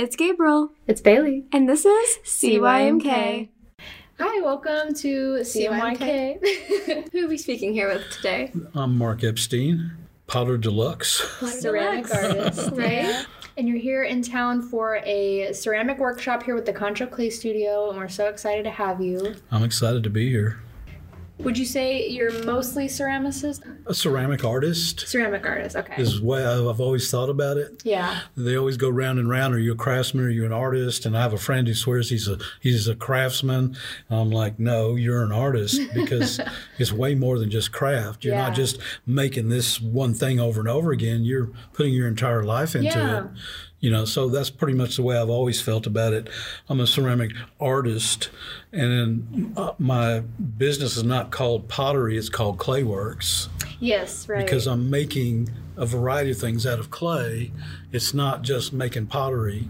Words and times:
It's 0.00 0.16
Gabriel, 0.16 0.72
It's 0.86 1.02
Bailey. 1.02 1.44
and 1.52 1.68
this 1.68 1.84
is 1.84 2.18
CYMK. 2.24 3.50
Hi, 4.18 4.40
welcome 4.40 4.94
to 4.94 5.40
CYMK. 5.42 7.10
Who 7.12 7.26
are 7.26 7.28
we 7.28 7.36
speaking 7.36 7.74
here 7.74 7.86
with 7.92 8.08
today? 8.10 8.50
I'm 8.74 8.96
Mark 8.96 9.22
Epstein, 9.22 9.90
Potter 10.26 10.56
Deluxe. 10.56 11.20
ceramic 11.60 12.10
artist, 12.14 12.70
right? 12.76 13.26
And 13.58 13.68
you're 13.68 13.76
here 13.76 14.04
in 14.04 14.22
town 14.22 14.62
for 14.62 15.02
a 15.04 15.52
ceramic 15.52 15.98
workshop 15.98 16.44
here 16.44 16.54
with 16.54 16.64
the 16.64 16.72
Concho 16.72 17.04
Clay 17.04 17.28
Studio, 17.28 17.90
and 17.90 17.98
we're 17.98 18.08
so 18.08 18.28
excited 18.28 18.64
to 18.64 18.70
have 18.70 19.02
you. 19.02 19.34
I'm 19.50 19.64
excited 19.64 20.02
to 20.04 20.10
be 20.10 20.30
here. 20.30 20.60
Would 21.44 21.56
you 21.58 21.64
say 21.64 22.06
you're 22.08 22.44
mostly 22.44 22.86
ceramicist? 22.86 23.62
A 23.86 23.94
ceramic 23.94 24.44
artist 24.44 25.00
Ceramic 25.08 25.44
artist, 25.46 25.74
okay. 25.76 26.00
is 26.00 26.20
way 26.20 26.44
I've 26.44 26.66
I've 26.66 26.80
always 26.80 27.10
thought 27.10 27.28
about 27.30 27.56
it. 27.56 27.82
yeah. 27.84 28.20
They 28.36 28.56
always 28.56 28.76
go 28.76 28.88
round 28.88 29.18
and 29.18 29.28
round. 29.28 29.54
Are 29.54 29.58
you 29.58 29.72
a 29.72 29.76
craftsman? 29.76 30.24
Are 30.24 30.30
you 30.30 30.44
an 30.44 30.52
artist? 30.52 31.06
And 31.06 31.16
I 31.16 31.22
have 31.22 31.32
a 31.32 31.38
friend 31.38 31.66
who 31.66 31.74
swears 31.74 32.10
he's 32.10 32.28
a 32.28 32.38
he's 32.60 32.86
a 32.88 32.94
craftsman. 32.94 33.76
And 34.08 34.20
I'm 34.20 34.30
like, 34.30 34.58
no, 34.58 34.94
you're 34.96 35.22
an 35.22 35.32
artist 35.32 35.80
because 35.94 36.40
it's 36.78 36.92
way 36.92 37.14
more 37.14 37.38
than 37.38 37.50
just 37.50 37.72
craft. 37.72 38.24
You're 38.24 38.34
Yeah. 38.34 38.48
not 38.48 38.54
just 38.54 38.78
making 39.06 39.48
this 39.48 39.80
one 39.80 40.14
thing 40.14 40.38
over 40.38 40.60
and 40.60 40.68
over 40.68 40.92
again. 40.92 41.24
You're 41.24 41.50
putting 41.72 41.94
your 41.94 42.06
entire 42.08 42.42
life 42.44 42.74
into 42.76 42.88
Yeah. 42.88 43.18
it. 43.24 43.24
You 43.80 43.90
know, 43.90 44.04
so 44.04 44.28
that's 44.28 44.50
pretty 44.50 44.76
much 44.76 44.96
the 44.96 45.02
way 45.02 45.16
I've 45.16 45.30
always 45.30 45.60
felt 45.60 45.86
about 45.86 46.12
it. 46.12 46.28
I'm 46.68 46.80
a 46.80 46.86
ceramic 46.86 47.32
artist, 47.58 48.28
and 48.72 49.54
uh, 49.56 49.72
my 49.78 50.20
business 50.20 50.98
is 50.98 51.04
not 51.04 51.30
called 51.30 51.68
pottery; 51.68 52.18
it's 52.18 52.28
called 52.28 52.58
Clayworks 52.58 53.48
Yes, 53.80 54.28
right. 54.28 54.44
because 54.44 54.66
I'm 54.66 54.90
making 54.90 55.48
a 55.76 55.86
variety 55.86 56.32
of 56.32 56.38
things 56.38 56.66
out 56.66 56.78
of 56.78 56.90
clay. 56.90 57.50
It's 57.90 58.12
not 58.12 58.42
just 58.42 58.72
making 58.72 59.06
pottery. 59.06 59.68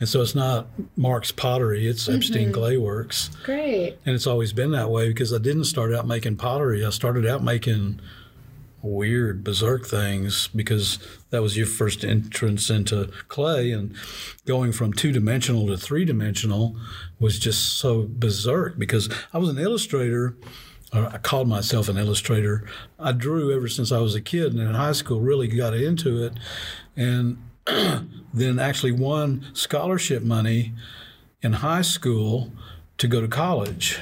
And 0.00 0.08
so 0.08 0.22
it's 0.22 0.34
not 0.34 0.66
Mark's 0.96 1.30
Pottery, 1.30 1.86
it's 1.86 2.08
Epstein 2.08 2.52
Clay 2.52 2.78
Works. 2.78 3.28
Great. 3.44 3.98
And 4.06 4.14
it's 4.14 4.26
always 4.26 4.54
been 4.54 4.70
that 4.70 4.90
way 4.90 5.08
because 5.08 5.30
I 5.30 5.36
didn't 5.36 5.64
start 5.64 5.92
out 5.92 6.06
making 6.06 6.36
pottery. 6.36 6.82
I 6.82 6.88
started 6.88 7.26
out 7.26 7.44
making 7.44 8.00
weird, 8.82 9.44
berserk 9.44 9.86
things 9.86 10.48
because 10.48 10.98
that 11.30 11.42
was 11.42 11.56
your 11.56 11.66
first 11.66 12.04
entrance 12.04 12.70
into 12.70 13.10
clay. 13.28 13.70
And 13.72 13.94
going 14.46 14.72
from 14.72 14.92
two 14.92 15.12
dimensional 15.12 15.66
to 15.68 15.76
three 15.76 16.04
dimensional 16.04 16.76
was 17.18 17.38
just 17.38 17.78
so 17.78 18.06
berserk 18.08 18.78
because 18.78 19.08
I 19.32 19.38
was 19.38 19.48
an 19.48 19.58
illustrator. 19.58 20.36
Uh, 20.92 21.10
I 21.12 21.18
called 21.18 21.48
myself 21.48 21.88
an 21.88 21.98
illustrator. 21.98 22.66
I 22.98 23.12
drew 23.12 23.54
ever 23.54 23.68
since 23.68 23.92
I 23.92 23.98
was 23.98 24.14
a 24.14 24.20
kid, 24.20 24.52
and 24.52 24.60
in 24.60 24.74
high 24.74 24.92
school, 24.92 25.20
really 25.20 25.46
got 25.46 25.74
into 25.74 26.24
it. 26.24 26.32
And 26.96 27.38
then 28.34 28.58
actually 28.58 28.92
won 28.92 29.46
scholarship 29.52 30.22
money 30.22 30.72
in 31.42 31.54
high 31.54 31.82
school 31.82 32.52
to 32.98 33.06
go 33.06 33.20
to 33.20 33.28
college. 33.28 34.00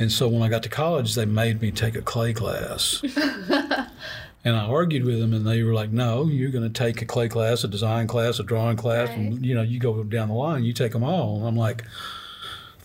And 0.00 0.10
so 0.10 0.26
when 0.28 0.42
I 0.42 0.48
got 0.48 0.62
to 0.62 0.70
college, 0.70 1.14
they 1.14 1.26
made 1.26 1.60
me 1.60 1.70
take 1.70 1.94
a 1.94 2.00
clay 2.00 2.32
class. 2.32 3.02
and 4.44 4.56
I 4.56 4.64
argued 4.64 5.04
with 5.04 5.20
them, 5.20 5.34
and 5.34 5.46
they 5.46 5.62
were 5.62 5.74
like, 5.74 5.90
"No, 5.90 6.24
you're 6.26 6.50
going 6.50 6.64
to 6.64 6.70
take 6.70 7.02
a 7.02 7.04
clay 7.04 7.28
class, 7.28 7.64
a 7.64 7.68
design 7.68 8.06
class, 8.06 8.38
a 8.38 8.42
drawing 8.42 8.78
class, 8.78 9.10
and 9.10 9.44
you 9.44 9.54
know, 9.54 9.62
you 9.62 9.78
go 9.78 10.02
down 10.02 10.28
the 10.28 10.34
line, 10.34 10.64
you 10.64 10.72
take 10.72 10.92
them 10.92 11.04
all." 11.04 11.36
And 11.36 11.46
I'm 11.46 11.56
like, 11.56 11.84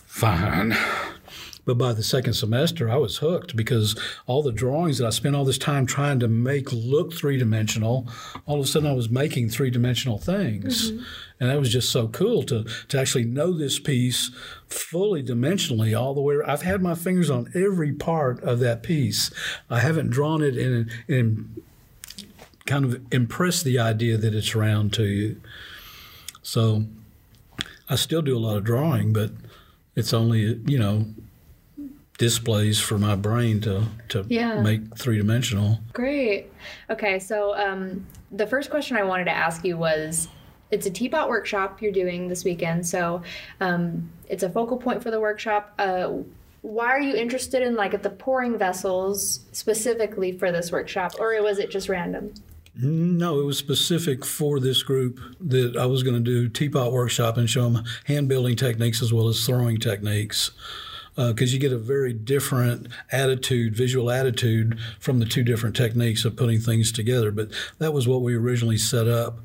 "Fine." 0.05 0.75
But 1.65 1.77
by 1.77 1.93
the 1.93 2.03
second 2.03 2.33
semester, 2.33 2.89
I 2.89 2.97
was 2.97 3.17
hooked 3.17 3.55
because 3.55 3.99
all 4.27 4.43
the 4.43 4.51
drawings 4.51 4.99
that 4.99 5.07
I 5.07 5.09
spent 5.09 5.35
all 5.35 5.45
this 5.45 5.57
time 5.57 5.85
trying 5.85 6.19
to 6.19 6.27
make 6.27 6.71
look 6.71 7.13
three 7.13 7.37
dimensional, 7.37 8.07
all 8.45 8.59
of 8.59 8.65
a 8.65 8.67
sudden 8.67 8.89
I 8.89 8.93
was 8.93 9.09
making 9.09 9.49
three 9.49 9.71
dimensional 9.71 10.19
things. 10.19 10.91
Mm-hmm. 10.91 11.03
And 11.39 11.49
that 11.49 11.59
was 11.59 11.71
just 11.71 11.91
so 11.91 12.07
cool 12.07 12.43
to, 12.43 12.63
to 12.87 12.99
actually 12.99 13.25
know 13.25 13.51
this 13.51 13.79
piece 13.79 14.31
fully 14.67 15.21
dimensionally 15.21 15.99
all 15.99 16.13
the 16.13 16.21
way. 16.21 16.37
I've 16.45 16.61
had 16.61 16.81
my 16.81 16.95
fingers 16.95 17.29
on 17.29 17.51
every 17.53 17.91
part 17.91 18.41
of 18.43 18.59
that 18.59 18.83
piece. 18.83 19.31
I 19.69 19.79
haven't 19.79 20.11
drawn 20.11 20.41
it 20.41 20.55
and, 20.55 20.89
and 21.07 21.61
kind 22.65 22.85
of 22.85 23.01
impress 23.11 23.61
the 23.63 23.79
idea 23.79 24.17
that 24.17 24.33
it's 24.33 24.55
round 24.55 24.93
to 24.93 25.03
you. 25.03 25.41
So 26.41 26.85
I 27.89 27.95
still 27.95 28.21
do 28.21 28.37
a 28.37 28.39
lot 28.39 28.57
of 28.57 28.63
drawing, 28.63 29.13
but 29.13 29.31
it's 29.95 30.13
only, 30.13 30.61
you 30.65 30.79
know, 30.79 31.05
displays 32.17 32.79
for 32.79 32.97
my 32.97 33.15
brain 33.15 33.59
to, 33.61 33.83
to 34.09 34.25
Yeah. 34.29 34.61
make 34.61 34.97
three 34.97 35.17
dimensional. 35.17 35.79
Great. 35.93 36.51
Okay, 36.89 37.19
so 37.19 37.55
um, 37.55 38.05
the 38.31 38.47
first 38.47 38.69
question 38.69 38.97
I 38.97 39.03
wanted 39.03 39.25
to 39.25 39.31
ask 39.31 39.65
you 39.65 39.77
was 39.77 40.27
it's 40.71 40.85
a 40.85 40.89
teapot 40.91 41.29
workshop 41.29 41.81
you're 41.81 41.91
doing 41.91 42.27
this 42.27 42.43
weekend, 42.43 42.85
so 42.87 43.21
um, 43.61 44.09
it's 44.29 44.43
a 44.43 44.49
focal 44.49 44.77
point 44.77 45.03
for 45.03 45.11
the 45.11 45.19
workshop. 45.19 45.73
Uh, 45.77 46.13
why 46.61 46.87
are 46.87 46.99
you 46.99 47.15
interested 47.15 47.61
in 47.61 47.75
like 47.75 47.93
at 47.93 48.01
the 48.01 48.09
pouring 48.09 48.57
vessels 48.57 49.41
specifically 49.51 50.31
for 50.31 50.51
this 50.51 50.71
workshop, 50.71 51.13
or 51.19 51.39
was 51.43 51.59
it 51.59 51.69
just 51.69 51.89
random? 51.89 52.33
No, 52.77 53.39
it 53.39 53.45
was 53.45 53.57
specific 53.57 54.25
for 54.25 54.59
this 54.59 54.83
group 54.83 55.19
that 55.39 55.77
I 55.77 55.85
was 55.85 56.03
going 56.03 56.15
to 56.15 56.19
do 56.21 56.49
teapot 56.49 56.91
workshop 56.91 57.37
and 57.37 57.49
show 57.49 57.69
them 57.69 57.85
hand 58.05 58.27
building 58.27 58.55
techniques 58.55 59.01
as 59.01 59.13
well 59.13 59.27
as 59.29 59.45
throwing 59.45 59.77
techniques. 59.77 60.51
Because 61.15 61.53
you 61.53 61.59
get 61.59 61.71
a 61.71 61.77
very 61.77 62.11
different 62.11 62.87
attitude, 63.11 63.75
visual 63.75 64.11
attitude 64.11 64.77
from 64.99 65.19
the 65.19 65.25
two 65.25 65.43
different 65.43 65.75
techniques 65.75 66.25
of 66.25 66.35
putting 66.35 66.59
things 66.59 66.91
together. 66.91 67.31
But 67.31 67.51
that 67.79 67.93
was 67.93 68.07
what 68.07 68.21
we 68.21 68.35
originally 68.35 68.77
set 68.77 69.07
up. 69.07 69.39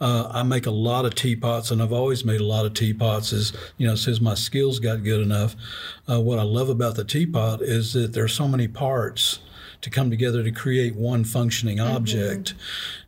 Uh, 0.00 0.30
I 0.32 0.42
make 0.44 0.64
a 0.64 0.70
lot 0.70 1.04
of 1.04 1.14
teapots, 1.14 1.70
and 1.70 1.82
I've 1.82 1.92
always 1.92 2.24
made 2.24 2.40
a 2.40 2.46
lot 2.46 2.64
of 2.64 2.72
teapots. 2.72 3.34
Is 3.34 3.52
you 3.76 3.86
know, 3.86 3.96
since 3.96 4.20
my 4.20 4.34
skills 4.34 4.78
got 4.78 5.04
good 5.04 5.20
enough. 5.20 5.54
Uh, 6.08 6.20
what 6.20 6.38
I 6.38 6.42
love 6.42 6.70
about 6.70 6.94
the 6.94 7.04
teapot 7.04 7.60
is 7.60 7.92
that 7.92 8.14
there's 8.14 8.32
so 8.32 8.48
many 8.48 8.66
parts 8.66 9.40
to 9.82 9.90
come 9.90 10.10
together 10.10 10.42
to 10.42 10.50
create 10.50 10.94
one 10.94 11.24
functioning 11.24 11.80
object. 11.80 12.54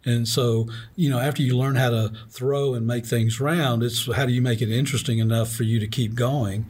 And 0.05 0.27
so, 0.27 0.69
you 0.97 1.11
know, 1.11 1.19
after 1.19 1.43
you 1.43 1.57
learn 1.57 1.77
how 1.77 1.91
to 1.91 2.13
throw 2.31 2.75
and 2.75 2.87
make 2.87 3.07
things 3.07 3.41
round, 3.41 3.83
it's 3.83 4.11
how 4.13 4.27
do 4.27 4.33
you 4.33 4.43
make 4.43 4.63
it 4.63 4.71
interesting 4.71 5.19
enough 5.19 5.51
for 5.53 5.65
you 5.65 5.79
to 5.81 5.87
keep 5.87 6.15
going? 6.15 6.67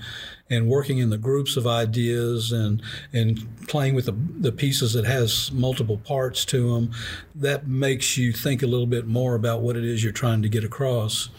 And 0.52 0.68
working 0.68 0.98
in 0.98 1.10
the 1.10 1.18
groups 1.18 1.56
of 1.56 1.66
ideas 1.66 2.52
and 2.52 2.82
and 3.12 3.48
playing 3.66 3.94
with 3.94 4.06
the, 4.06 4.12
the 4.12 4.52
pieces 4.52 4.92
that 4.92 5.04
has 5.04 5.50
multiple 5.52 5.98
parts 5.98 6.44
to 6.46 6.74
them, 6.74 6.92
that 7.34 7.66
makes 7.66 8.16
you 8.16 8.32
think 8.32 8.62
a 8.62 8.66
little 8.66 8.86
bit 8.86 9.06
more 9.06 9.34
about 9.34 9.62
what 9.62 9.76
it 9.76 9.84
is 9.84 10.04
you're 10.04 10.12
trying 10.12 10.42
to 10.42 10.48
get 10.48 10.64
across. 10.64 11.30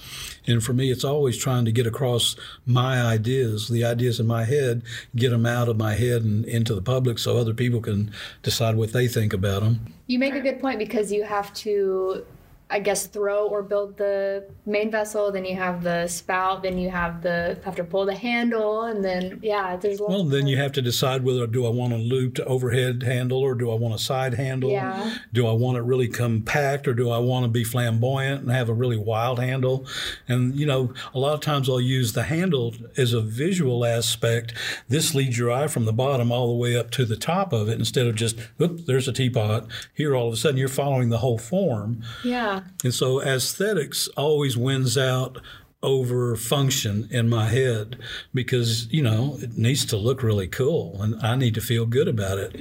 And 0.46 0.64
for 0.64 0.74
me, 0.74 0.92
it's 0.92 1.04
always 1.04 1.38
trying 1.38 1.66
to 1.66 1.72
get 1.72 1.88
across 1.88 2.36
my 2.66 3.02
ideas, 3.02 3.70
the 3.70 3.86
ideas 3.86 4.20
in 4.20 4.28
my 4.28 4.44
head, 4.44 4.82
get 5.16 5.30
them 5.30 5.46
out 5.46 5.70
of 5.70 5.78
my 5.78 5.96
head 5.96 6.24
and 6.24 6.44
into 6.46 6.76
the 6.76 6.82
public 6.82 7.18
so 7.20 7.38
other 7.38 7.54
people 7.54 7.80
can 7.80 8.12
decide 8.42 8.76
what 8.76 8.92
they 8.92 9.08
think 9.08 9.34
about 9.34 9.62
them. 9.62 9.94
You 10.08 10.20
make 10.20 10.34
a 10.34 10.42
good 10.42 10.60
point 10.60 10.80
because 10.80 11.12
you 11.12 11.24
have 11.24 11.54
to, 11.56 12.26
I 12.70 12.80
guess, 12.80 13.06
throw 13.06 13.48
or 13.48 13.62
build 13.62 13.98
the 13.98 14.48
main 14.66 14.90
vessel. 14.90 15.32
Then 15.32 15.46
you 15.46 15.56
have 15.56 15.84
the 15.84 16.08
spout. 16.08 16.64
Then 16.64 16.78
you 16.78 16.90
have 16.90 17.22
the 17.22 17.60
have 17.66 17.76
to 17.76 17.84
pull 17.84 18.06
the 18.06 18.16
handle, 18.16 18.84
and 18.84 19.04
then 19.04 19.40
yeah, 19.44 19.76
there's 19.76 20.00
Well, 20.00 20.22
of 20.22 20.32
then 20.32 20.48
you 20.48 20.58
have 20.58 20.72
to 20.74 20.82
decide 20.82 21.24
whether 21.24 21.46
do 21.46 21.66
I 21.66 21.70
want 21.70 21.94
a 21.94 21.98
looped 21.98 22.40
overhead 22.40 23.04
handle 23.04 23.40
or 23.40 23.54
do 23.54 23.72
I 23.72 23.76
want 23.76 23.94
a 23.94 24.00
side 24.00 24.34
handle? 24.34 24.72
Yeah. 24.72 25.18
Do 25.34 25.46
I 25.48 25.52
want 25.52 25.78
it 25.78 25.82
really 25.82 26.08
compact 26.08 26.88
or 26.88 26.94
do 26.94 27.12
I 27.12 27.20
want 27.20 27.44
to 27.44 27.50
be 27.50 27.64
flamboyant 27.64 28.42
and 28.42 28.52
have 28.52 28.70
a 28.70 28.74
really 28.74 28.98
wild 28.98 29.40
handle? 29.40 29.86
And 30.28 30.56
you 30.56 30.66
know, 30.66 30.94
a 31.14 31.20
lot 31.20 31.34
of 31.34 31.42
times 31.42 31.70
I'll 31.70 31.82
use 31.82 32.14
the 32.14 32.24
handle 32.24 32.74
as 32.98 33.14
a 33.14 33.22
visual 33.22 33.86
aspect. 33.86 34.54
This 34.88 35.14
leads 35.14 35.38
your 35.38 35.52
eye 35.52 35.68
from 35.68 35.86
the 35.86 35.94
bottom 35.94 36.32
all 36.32 36.48
the 36.48 36.56
way 36.56 36.76
up 36.76 36.90
to 36.92 37.06
the 37.06 37.18
top 37.18 37.54
of 37.54 37.70
it 37.70 37.78
instead 37.78 38.08
of 38.08 38.16
just, 38.16 38.38
oops, 38.60 38.84
there's 38.86 39.08
a 39.08 39.14
teapot. 39.14 39.68
Here 39.94 40.16
all 40.16 40.28
of 40.28 40.34
a 40.34 40.38
sudden 40.38 40.58
you're 40.58 40.68
following 40.68 41.10
the 41.10 41.20
whole 41.20 41.38
form. 41.38 42.02
yeah. 42.24 42.53
And 42.84 42.94
so 42.94 43.22
aesthetics 43.22 44.08
always 44.10 44.58
wins 44.58 44.98
out 44.98 45.40
over 45.82 46.36
function 46.36 47.08
in 47.12 47.30
my 47.30 47.50
head 47.50 47.98
because, 48.34 48.92
you 48.92 49.02
know, 49.02 49.38
it 49.42 49.58
needs 49.58 49.86
to 49.86 49.98
look 49.98 50.24
really 50.24 50.48
cool 50.48 51.02
and 51.02 51.16
I 51.22 51.36
need 51.36 51.54
to 51.56 51.62
feel 51.62 51.86
good 51.86 52.08
about 52.08 52.38
it. 52.38 52.56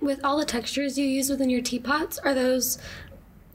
With 0.00 0.24
all 0.24 0.38
the 0.38 0.44
textures 0.44 0.98
you 0.98 1.06
use 1.06 1.30
within 1.30 1.50
your 1.50 1.62
teapots, 1.62 2.18
are 2.18 2.34
those 2.34 2.78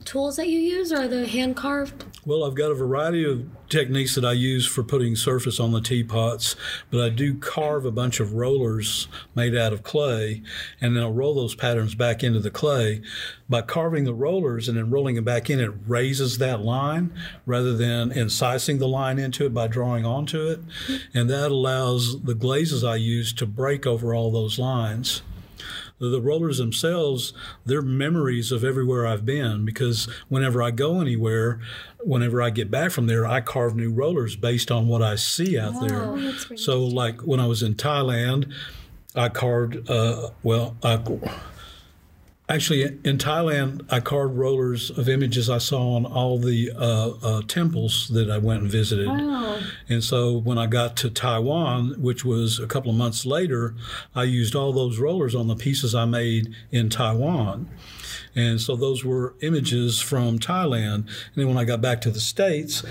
tools 0.06 0.36
that 0.36 0.48
you 0.48 0.58
use 0.58 0.92
or 0.92 1.02
are 1.02 1.08
they 1.08 1.26
hand 1.26 1.56
carved? 1.56 2.04
Well, 2.24 2.44
I've 2.44 2.54
got 2.54 2.70
a 2.70 2.74
variety 2.74 3.24
of 3.24 3.46
techniques 3.68 4.14
that 4.14 4.24
I 4.24 4.32
use 4.32 4.66
for 4.66 4.82
putting 4.82 5.16
surface 5.16 5.60
on 5.60 5.72
the 5.72 5.80
teapots, 5.80 6.56
but 6.90 7.00
I 7.04 7.08
do 7.08 7.34
carve 7.34 7.84
a 7.84 7.90
bunch 7.90 8.20
of 8.20 8.32
rollers 8.32 9.08
made 9.34 9.56
out 9.56 9.72
of 9.72 9.82
clay, 9.82 10.42
and 10.80 10.96
then 10.96 11.02
I'll 11.02 11.12
roll 11.12 11.34
those 11.34 11.54
patterns 11.54 11.94
back 11.94 12.22
into 12.24 12.40
the 12.40 12.50
clay. 12.50 13.02
By 13.48 13.62
carving 13.62 14.04
the 14.04 14.14
rollers 14.14 14.68
and 14.68 14.78
then 14.78 14.90
rolling 14.90 15.16
them 15.16 15.24
back 15.24 15.50
in, 15.50 15.60
it 15.60 15.72
raises 15.86 16.38
that 16.38 16.62
line 16.62 17.12
rather 17.44 17.76
than 17.76 18.10
incising 18.10 18.78
the 18.78 18.88
line 18.88 19.18
into 19.18 19.44
it 19.44 19.54
by 19.54 19.66
drawing 19.66 20.04
onto 20.04 20.48
it. 20.48 20.66
Mm-hmm. 20.66 21.18
And 21.18 21.30
that 21.30 21.50
allows 21.50 22.22
the 22.22 22.34
glazes 22.34 22.82
I 22.82 22.96
use 22.96 23.32
to 23.34 23.46
break 23.46 23.86
over 23.86 24.14
all 24.14 24.30
those 24.30 24.58
lines. 24.58 25.22
The 25.98 26.20
rollers 26.20 26.58
themselves, 26.58 27.32
they're 27.64 27.82
memories 27.82 28.52
of 28.52 28.62
everywhere 28.62 29.06
I've 29.06 29.24
been 29.24 29.64
because 29.64 30.08
whenever 30.28 30.62
I 30.62 30.70
go 30.70 31.00
anywhere, 31.00 31.60
whenever 32.00 32.42
I 32.42 32.50
get 32.50 32.70
back 32.70 32.90
from 32.92 33.06
there, 33.06 33.26
I 33.26 33.40
carve 33.40 33.74
new 33.76 33.92
rollers 33.92 34.36
based 34.36 34.70
on 34.70 34.88
what 34.88 35.02
I 35.02 35.16
see 35.16 35.58
out 35.58 35.74
Oh, 35.76 36.16
there. 36.18 36.56
So, 36.58 36.84
like 36.84 37.22
when 37.22 37.40
I 37.40 37.46
was 37.46 37.62
in 37.62 37.74
Thailand, 37.74 38.52
I 39.14 39.30
carved, 39.30 39.88
uh, 39.88 40.30
well, 40.42 40.76
I, 40.82 40.96
actually 42.48 42.82
in 42.82 43.18
Thailand, 43.18 43.84
I 43.90 44.00
carved 44.00 44.36
rollers 44.36 44.90
of 44.90 45.08
images 45.08 45.50
I 45.50 45.58
saw 45.58 45.96
on 45.96 46.06
all 46.06 46.38
the 46.38 46.70
uh, 46.76 47.10
uh, 47.22 47.42
temples 47.48 48.08
that 48.12 48.30
I 48.30 48.38
went 48.38 48.62
and 48.62 48.70
visited. 48.70 49.08
Wow. 49.08 49.58
And 49.88 50.02
so 50.02 50.38
when 50.38 50.58
I 50.58 50.66
got 50.66 50.96
to 50.98 51.10
Taiwan, 51.10 52.00
which 52.00 52.24
was 52.24 52.58
a 52.58 52.66
couple 52.66 52.90
of 52.90 52.96
months 52.96 53.26
later, 53.26 53.74
I 54.14 54.24
used 54.24 54.54
all 54.54 54.72
those 54.72 54.98
rollers 54.98 55.34
on 55.34 55.48
the 55.48 55.56
pieces 55.56 55.94
I 55.94 56.04
made 56.04 56.54
in 56.70 56.88
Taiwan. 56.88 57.68
And 58.36 58.60
so 58.60 58.76
those 58.76 59.02
were 59.04 59.34
images 59.40 59.98
from 60.00 60.38
Thailand. 60.38 60.94
And 60.94 61.34
then 61.34 61.48
when 61.48 61.56
I 61.56 61.64
got 61.64 61.80
back 61.80 62.00
to 62.02 62.10
the 62.10 62.20
States, 62.20 62.84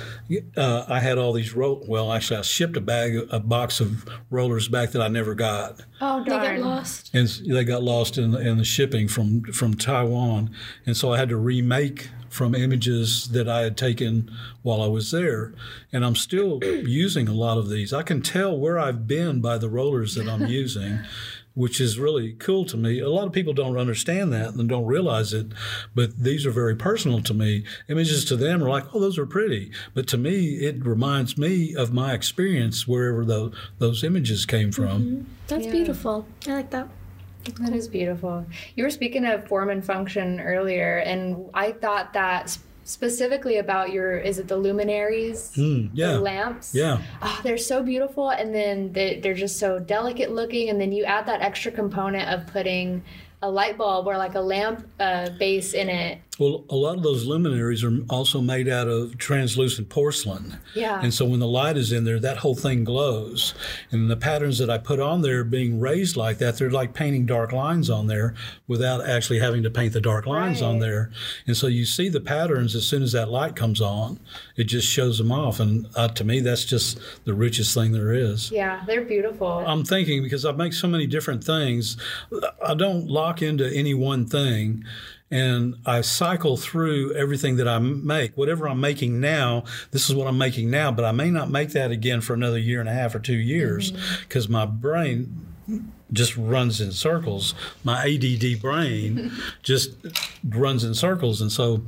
uh, 0.58 0.86
I 0.90 1.00
had 1.00 1.18
all 1.20 1.32
these 1.34 1.54
roll. 1.54 1.84
Well, 1.88 2.12
actually, 2.12 2.38
I 2.38 2.42
shipped 2.42 2.76
a 2.76 2.82
bag, 2.82 3.28
a 3.30 3.40
box 3.40 3.80
of 3.80 4.06
rollers 4.32 4.68
back 4.68 4.92
that 4.92 5.02
I 5.02 5.08
never 5.08 5.36
got, 5.36 5.82
Oh 6.02 6.24
They 6.24 6.30
got 6.32 6.60
lost. 6.60 7.12
and 7.14 7.28
they 7.48 7.64
got 7.64 7.84
lost 7.84 8.18
in 8.18 8.32
the, 8.32 8.40
in 8.40 8.58
the 8.58 8.66
shipping 8.66 9.08
from 9.08 9.44
from 9.54 9.76
Taiwan. 9.76 10.50
And 10.86 10.98
so 10.98 11.14
I 11.14 11.18
had 11.20 11.30
to 11.30 11.38
remake 11.38 12.10
from 12.30 12.54
images 12.54 13.30
that 13.30 13.48
I 13.48 13.62
had 13.62 13.78
taken 13.78 14.30
while 14.62 14.82
I 14.82 14.88
was 14.88 15.12
there. 15.12 15.54
And 15.94 16.04
I'm 16.04 16.16
still 16.18 16.60
using 16.64 17.30
a 17.30 17.34
lot 17.34 17.58
of 17.58 17.70
these. 17.70 17.94
I 17.94 18.04
can 18.04 18.22
tell 18.22 18.58
where 18.58 18.78
I've 18.78 19.08
been 19.08 19.40
by 19.40 19.58
the 19.58 19.70
rollers 19.70 20.16
that 20.16 20.28
I'm 20.28 20.46
using. 20.48 21.00
Which 21.56 21.80
is 21.80 21.98
really 21.98 22.34
cool 22.34 22.66
to 22.66 22.76
me. 22.78 23.00
A 23.00 23.10
lot 23.10 23.26
of 23.28 23.32
people 23.34 23.54
don't 23.54 23.78
understand 23.78 24.32
that 24.34 24.54
and 24.56 24.68
don't 24.68 24.86
realize 24.86 25.34
it, 25.34 25.48
but 25.96 26.18
these 26.18 26.46
are 26.46 26.52
very 26.52 26.76
personal 26.76 27.22
to 27.24 27.34
me. 27.34 27.64
Images 27.88 28.26
to 28.26 28.36
them 28.36 28.62
are 28.62 28.70
like, 28.70 28.94
oh, 28.94 29.00
those 29.00 29.18
are 29.18 29.26
pretty. 29.26 29.72
But 29.94 30.06
to 30.10 30.18
me, 30.18 30.56
it 30.56 30.86
reminds 30.86 31.38
me 31.38 31.74
of 31.74 31.94
my 31.94 32.14
experience 32.14 32.86
wherever 32.88 33.24
the, 33.24 33.52
those 33.80 34.04
images 34.04 34.46
came 34.46 34.72
from. 34.74 35.02
Mm-hmm. 35.02 35.22
That's 35.48 35.66
Yeah. 35.66 35.72
beautiful. 35.72 36.26
I 36.46 36.54
like 36.56 36.72
that. 36.72 36.90
That 37.62 37.74
is 37.74 37.88
beautiful. 37.88 38.46
You 38.76 38.84
were 38.84 38.90
speaking 38.90 39.24
of 39.26 39.48
form 39.48 39.70
and 39.70 39.86
function 39.86 40.42
earlier, 40.42 40.98
and 40.98 41.50
I 41.54 41.72
thought 41.72 42.12
that 42.14 42.44
s- 42.46 42.60
specifically 42.86 43.58
about 43.58 43.92
your 43.92 44.18
is 44.18 44.40
it 44.40 44.48
the 44.48 44.56
luminaries, 44.56 45.52
Mm, 45.58 45.90
yeah. 45.94 46.14
the 46.14 46.20
lamps? 46.22 46.74
Yeah. 46.74 47.02
Oh, 47.22 47.42
they're 47.44 47.58
so 47.58 47.84
beautiful, 47.84 48.30
and 48.30 48.54
then 48.56 48.94
they, 48.94 49.20
they're 49.20 49.34
just 49.34 49.60
so 49.60 49.80
delicate 49.80 50.32
looking, 50.32 50.70
and 50.70 50.80
then 50.80 50.92
you 50.94 51.04
add 51.04 51.26
that 51.26 51.42
extra 51.42 51.72
component 51.72 52.30
of 52.30 52.48
putting 52.48 53.04
a 53.42 53.50
light 53.50 53.78
bulb 53.78 54.08
or 54.08 54.18
like 54.18 54.36
a 54.36 54.40
lamp 54.40 54.88
uh, 55.00 55.30
base 55.38 55.74
in 55.74 55.90
it. 55.90 56.20
Well, 56.38 56.66
a 56.70 56.76
lot 56.76 56.98
of 56.98 57.04
those 57.04 57.26
luminaries 57.26 57.84
are 57.84 57.98
also 58.10 58.42
made 58.42 58.68
out 58.68 58.88
of 58.88 59.18
translucent 59.18 59.90
porcelain. 59.90 60.58
Yeah. 60.74 61.00
And 61.02 61.14
so 61.14 61.26
when 61.26 61.40
the 61.40 61.48
light 61.48 61.78
is 61.78 61.92
in 61.92 62.04
there, 62.04 62.20
that 62.20 62.38
whole 62.38 62.56
thing 62.56 62.84
glows. 62.84 63.54
And 63.92 64.10
the 64.10 64.18
patterns 64.18 64.58
that 64.58 64.70
I 64.70 64.78
put 64.78 65.00
on 65.00 65.22
there 65.22 65.44
being 65.44 65.80
raised 65.80 66.18
like 66.18 66.38
that, 66.40 66.58
they're 66.58 66.70
like 66.70 66.94
painting 66.94 67.26
dark 67.26 67.52
lines 67.52 67.90
on 67.90 68.08
there 68.08 68.34
without 68.68 69.08
actually 69.08 69.40
having 69.40 69.64
to 69.64 69.70
paint 69.70 69.94
the 69.94 70.02
dark 70.02 70.26
lines 70.26 70.62
on 70.62 70.80
there. 70.80 71.12
And 71.48 71.56
so 71.56 71.68
you 71.68 71.86
see 71.86 72.10
the 72.10 72.22
patterns 72.22 72.76
as 72.76 72.86
soon 72.86 73.04
as 73.04 73.14
that 73.14 73.30
light 73.30 73.56
comes 73.56 73.82
on, 73.82 74.20
it 74.56 74.66
just 74.66 74.88
shows 74.88 75.18
them 75.18 75.32
off. 75.32 75.60
And 75.60 75.88
uh, 75.96 76.10
to 76.10 76.24
me, 76.24 76.42
that's 76.42 76.66
just 76.66 77.00
the 77.26 77.34
richest 77.34 77.74
thing 77.74 77.92
there 77.92 78.14
is. 78.14 78.52
Yeah, 78.52 78.84
they're 78.86 79.06
beautiful. 79.06 79.64
I'm 79.66 79.84
thinking 79.84 80.24
because 80.24 80.46
I 80.46 80.52
make 80.52 80.74
so 80.74 80.88
many 80.88 81.08
different 81.08 81.44
things, 81.44 81.98
I 82.66 82.74
don't 82.74 83.08
lock 83.08 83.42
into 83.42 83.70
any 83.74 83.94
one 83.94 84.26
thing. 84.26 84.84
And 85.32 85.76
I 85.86 86.02
cycle 86.02 86.56
through 86.56 87.14
everything 87.14 87.56
that 87.58 87.68
I 87.68 87.80
make. 87.80 88.38
Whatever 88.38 88.70
I'm 88.70 88.80
making 88.80 89.20
now, 89.20 89.64
this 89.92 90.08
is 90.10 90.16
what 90.16 90.28
I'm 90.28 90.38
making 90.38 90.70
now, 90.70 90.92
but 90.92 91.04
I 91.04 91.12
may 91.12 91.32
not 91.32 91.50
make 91.50 91.72
that 91.72 91.92
again 91.92 92.22
for 92.22 92.34
another 92.34 92.60
year 92.60 92.80
and 92.80 92.88
a 92.88 92.94
half 92.94 93.16
or 93.16 93.20
two 93.20 93.36
years 93.36 93.92
mm-hmm. 93.92 94.22
because 94.22 94.48
my 94.48 94.66
brain 94.66 95.48
just 96.14 96.38
runs 96.38 96.80
in 96.80 96.92
circles. 96.92 97.56
My 97.84 98.04
ADD 98.04 98.62
brain 98.62 99.32
just 99.64 99.96
runs 100.48 100.84
in 100.84 100.94
circles. 100.94 101.42
And 101.42 101.52
so 101.52 101.84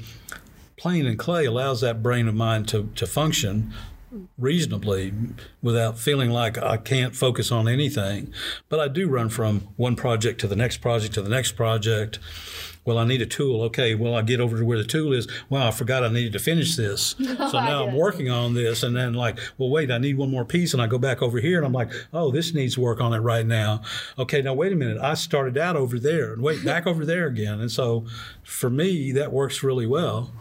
playing 0.75 1.05
in 1.05 1.17
clay 1.17 1.45
allows 1.45 1.81
that 1.81 2.01
brain 2.01 2.27
of 2.27 2.35
mine 2.35 2.65
to, 2.65 2.89
to 2.95 3.05
function 3.05 3.73
reasonably 4.37 5.13
without 5.61 5.99
feeling 5.99 6.29
like 6.29 6.57
I 6.57 6.77
can't 6.77 7.15
focus 7.15 7.51
on 7.51 7.67
anything. 7.67 8.33
But 8.69 8.79
I 8.79 8.87
do 8.87 9.07
run 9.07 9.29
from 9.29 9.67
one 9.75 9.95
project 9.95 10.39
to 10.41 10.47
the 10.47 10.55
next 10.55 10.77
project 10.77 11.13
to 11.15 11.21
the 11.21 11.29
next 11.29 11.53
project. 11.53 12.19
Well, 12.87 12.97
I 12.97 13.03
need 13.03 13.21
a 13.21 13.25
tool. 13.25 13.63
Okay, 13.63 13.95
well, 13.95 14.15
I 14.15 14.21
get 14.21 14.39
over 14.39 14.57
to 14.57 14.63
where 14.63 14.77
the 14.77 14.85
tool 14.85 15.11
is. 15.11 15.27
Wow, 15.49 15.67
I 15.67 15.71
forgot 15.71 16.05
I 16.05 16.07
needed 16.07 16.31
to 16.33 16.39
finish 16.39 16.77
this. 16.77 17.15
So 17.47 17.59
now 17.59 17.85
I'm 17.85 17.95
working 17.95 18.29
on 18.29 18.55
this. 18.55 18.83
And 18.83 18.95
then, 18.95 19.13
like, 19.13 19.39
well, 19.57 19.69
wait, 19.69 19.91
I 19.91 19.97
need 19.99 20.17
one 20.17 20.31
more 20.31 20.43
piece. 20.43 20.73
And 20.73 20.81
I 20.81 20.87
go 20.87 20.97
back 20.97 21.21
over 21.21 21.39
here 21.39 21.57
and 21.57 21.65
I'm 21.65 21.73
like, 21.73 21.91
oh, 22.13 22.31
this 22.31 22.53
needs 22.53 22.77
work 22.77 22.99
on 22.99 23.13
it 23.13 23.19
right 23.19 23.45
now. 23.45 23.81
Okay, 24.17 24.41
now 24.41 24.53
wait 24.53 24.73
a 24.73 24.75
minute. 24.75 24.97
I 24.97 25.13
started 25.13 25.57
out 25.57 25.75
over 25.75 25.99
there 25.99 26.33
and 26.33 26.41
wait, 26.41 26.65
back 26.65 26.87
over 26.87 27.05
there 27.05 27.27
again. 27.27 27.59
And 27.59 27.71
so 27.71 28.05
for 28.43 28.69
me, 28.69 29.11
that 29.13 29.31
works 29.31 29.63
really 29.63 29.85
well 29.85 30.31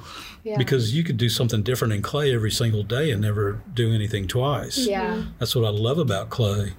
yeah. 0.43 0.57
because 0.57 0.95
you 0.95 1.03
could 1.03 1.17
do 1.17 1.29
something 1.29 1.63
different 1.63 1.93
in 1.93 2.03
clay 2.03 2.33
every 2.35 2.53
single 2.53 2.85
day 2.85 3.11
and 3.11 3.21
never 3.21 3.61
do 3.75 3.93
anything 3.93 4.29
twice. 4.29 4.79
yeah. 4.79 5.25
That's 5.39 5.55
what 5.57 5.65
I 5.65 5.71
love 5.71 5.99
about 5.99 6.31
clay. 6.31 6.75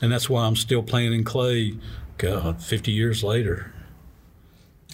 And 0.00 0.10
that's 0.10 0.28
why 0.28 0.44
I'm 0.46 0.56
still 0.56 0.82
playing 0.82 1.12
in 1.12 1.24
clay, 1.24 1.74
God, 2.16 2.62
50 2.62 2.90
years 2.90 3.22
later. 3.22 3.73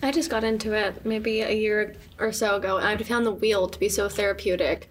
I 0.02 0.10
just 0.10 0.30
got 0.30 0.44
into 0.44 0.72
it 0.72 1.04
maybe 1.04 1.40
a 1.40 1.52
year 1.52 1.94
or 2.18 2.32
so 2.32 2.56
ago, 2.56 2.78
and 2.78 2.86
I 2.86 2.96
found 3.02 3.26
the 3.26 3.32
wheel 3.32 3.68
to 3.68 3.78
be 3.78 3.88
so 3.88 4.08
therapeutic. 4.08 4.88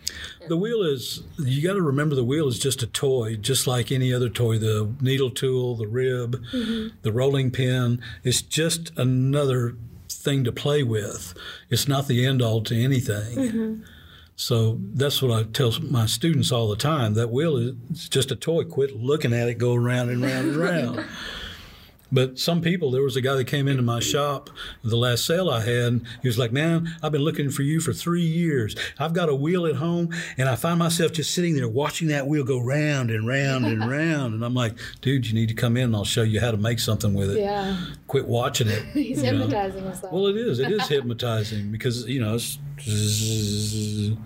The 0.47 0.57
wheel 0.57 0.83
is, 0.83 1.23
you 1.37 1.67
got 1.67 1.73
to 1.73 1.81
remember 1.81 2.15
the 2.15 2.23
wheel 2.23 2.47
is 2.47 2.59
just 2.59 2.83
a 2.83 2.87
toy, 2.87 3.35
just 3.35 3.65
like 3.65 3.91
any 3.91 4.13
other 4.13 4.29
toy. 4.29 4.59
The 4.59 4.93
needle 5.01 5.31
tool, 5.31 5.75
the 5.75 5.87
rib, 5.87 6.43
mm-hmm. 6.51 6.95
the 7.01 7.11
rolling 7.11 7.49
pin, 7.51 8.01
it's 8.23 8.41
just 8.41 8.91
another 8.97 9.75
thing 10.07 10.43
to 10.43 10.51
play 10.51 10.83
with. 10.83 11.33
It's 11.69 11.87
not 11.87 12.07
the 12.07 12.25
end 12.25 12.41
all 12.41 12.61
to 12.63 12.75
anything. 12.75 13.37
Mm-hmm. 13.37 13.83
So 14.35 14.79
that's 14.93 15.21
what 15.21 15.31
I 15.31 15.43
tell 15.43 15.73
my 15.81 16.05
students 16.05 16.51
all 16.51 16.69
the 16.69 16.77
time. 16.77 17.13
That 17.15 17.29
wheel 17.29 17.57
is 17.57 18.07
just 18.07 18.31
a 18.31 18.37
toy. 18.37 18.63
Quit 18.63 18.95
looking 18.95 19.33
at 19.33 19.49
it 19.49 19.55
go 19.55 19.73
around 19.73 20.09
and 20.09 20.21
round 20.21 20.49
and 20.49 20.57
round. 20.57 21.05
But 22.11 22.39
some 22.39 22.61
people, 22.61 22.91
there 22.91 23.03
was 23.03 23.15
a 23.15 23.21
guy 23.21 23.35
that 23.35 23.45
came 23.45 23.67
into 23.67 23.83
my 23.83 23.99
shop 23.99 24.49
the 24.83 24.95
last 24.97 25.25
sale 25.25 25.49
I 25.49 25.61
had. 25.61 26.01
He 26.21 26.27
was 26.27 26.37
like, 26.37 26.51
Man, 26.51 26.95
I've 27.03 27.11
been 27.11 27.21
looking 27.21 27.49
for 27.49 27.61
you 27.61 27.79
for 27.79 27.93
three 27.93 28.23
years. 28.23 28.75
I've 28.97 29.13
got 29.13 29.29
a 29.29 29.35
wheel 29.35 29.65
at 29.65 29.75
home, 29.75 30.09
and 30.37 30.49
I 30.49 30.55
find 30.55 30.79
myself 30.79 31.11
just 31.11 31.33
sitting 31.33 31.55
there 31.55 31.67
watching 31.67 32.07
that 32.07 32.27
wheel 32.27 32.43
go 32.43 32.59
round 32.59 33.11
and 33.11 33.27
round 33.27 33.65
and 33.65 33.79
round. 33.89 34.33
And 34.33 34.43
I'm 34.43 34.55
like, 34.55 34.73
Dude, 35.01 35.27
you 35.27 35.33
need 35.33 35.49
to 35.49 35.55
come 35.55 35.77
in 35.77 35.83
and 35.85 35.95
I'll 35.95 36.03
show 36.03 36.23
you 36.23 36.39
how 36.39 36.51
to 36.51 36.57
make 36.57 36.79
something 36.79 37.13
with 37.13 37.31
it. 37.31 37.39
Yeah. 37.39 37.77
Quit 38.07 38.27
watching 38.27 38.67
it. 38.67 38.83
He's 38.93 39.23
you 39.23 39.31
know? 39.31 39.39
hypnotizing 39.39 39.83
himself. 39.83 40.13
Well, 40.13 40.27
it 40.27 40.37
is. 40.37 40.59
It 40.59 40.71
is 40.71 40.87
hypnotizing 40.87 41.71
because, 41.71 42.07
you 42.07 42.21
know, 42.21 42.35
it's. 42.35 42.57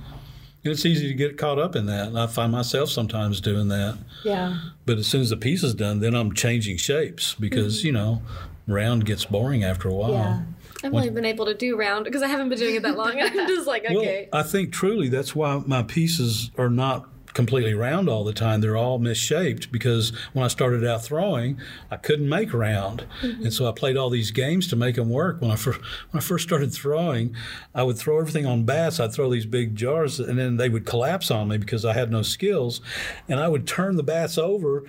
And 0.63 0.71
it's 0.71 0.85
easy 0.85 1.07
to 1.07 1.13
get 1.13 1.37
caught 1.37 1.59
up 1.59 1.75
in 1.75 1.85
that. 1.87 2.07
And 2.07 2.19
I 2.19 2.27
find 2.27 2.51
myself 2.51 2.89
sometimes 2.89 3.41
doing 3.41 3.67
that. 3.67 3.97
yeah. 4.23 4.59
But 4.85 4.97
as 4.97 5.07
soon 5.07 5.21
as 5.21 5.29
the 5.29 5.37
piece 5.37 5.63
is 5.63 5.73
done, 5.73 5.99
then 5.99 6.13
I'm 6.13 6.33
changing 6.33 6.77
shapes 6.77 7.35
because, 7.37 7.79
mm-hmm. 7.79 7.87
you 7.87 7.93
know, 7.93 8.21
round 8.67 9.05
gets 9.05 9.25
boring 9.25 9.63
after 9.63 9.89
a 9.89 9.93
while. 9.93 10.11
Yeah. 10.11 10.41
I've 10.83 10.93
only 10.93 11.09
been 11.09 11.25
able 11.25 11.45
to 11.45 11.53
do 11.53 11.77
round 11.77 12.03
because 12.03 12.21
I 12.21 12.27
haven't 12.27 12.49
been 12.49 12.59
doing 12.59 12.75
it 12.75 12.83
that 12.83 12.97
long. 12.97 13.19
I'm 13.21 13.47
just 13.47 13.67
like, 13.67 13.85
okay. 13.85 13.93
Well, 13.93 14.03
okay. 14.03 14.29
I 14.33 14.43
think 14.43 14.73
truly 14.73 15.09
that's 15.09 15.33
why 15.35 15.61
my 15.65 15.83
pieces 15.83 16.51
are 16.57 16.69
not 16.69 17.07
completely 17.33 17.73
round 17.73 18.07
all 18.07 18.23
the 18.23 18.33
time. 18.33 18.61
They're 18.61 18.77
all 18.77 18.99
misshaped 18.99 19.71
because 19.71 20.11
when 20.33 20.45
I 20.45 20.47
started 20.47 20.85
out 20.85 21.03
throwing, 21.03 21.59
I 21.91 21.97
couldn't 21.97 22.29
make 22.29 22.53
round, 22.53 23.05
mm-hmm. 23.21 23.43
and 23.43 23.53
so 23.53 23.67
I 23.67 23.71
played 23.71 23.97
all 23.97 24.09
these 24.09 24.31
games 24.31 24.67
to 24.69 24.75
make 24.75 24.95
them 24.95 25.09
work. 25.09 25.41
When 25.41 25.51
I 25.51 25.55
first 25.55 25.81
when 26.11 26.19
I 26.19 26.23
first 26.23 26.47
started 26.47 26.73
throwing, 26.73 27.35
I 27.73 27.83
would 27.83 27.97
throw 27.97 28.19
everything 28.19 28.45
on 28.45 28.63
bats. 28.63 28.99
I'd 28.99 29.13
throw 29.13 29.29
these 29.29 29.45
big 29.45 29.75
jars, 29.75 30.19
and 30.19 30.37
then 30.37 30.57
they 30.57 30.69
would 30.69 30.85
collapse 30.85 31.31
on 31.31 31.47
me 31.47 31.57
because 31.57 31.85
I 31.85 31.93
had 31.93 32.11
no 32.11 32.21
skills, 32.21 32.81
and 33.27 33.39
I 33.39 33.47
would 33.47 33.67
turn 33.67 33.95
the 33.95 34.03
bats 34.03 34.37
over. 34.37 34.83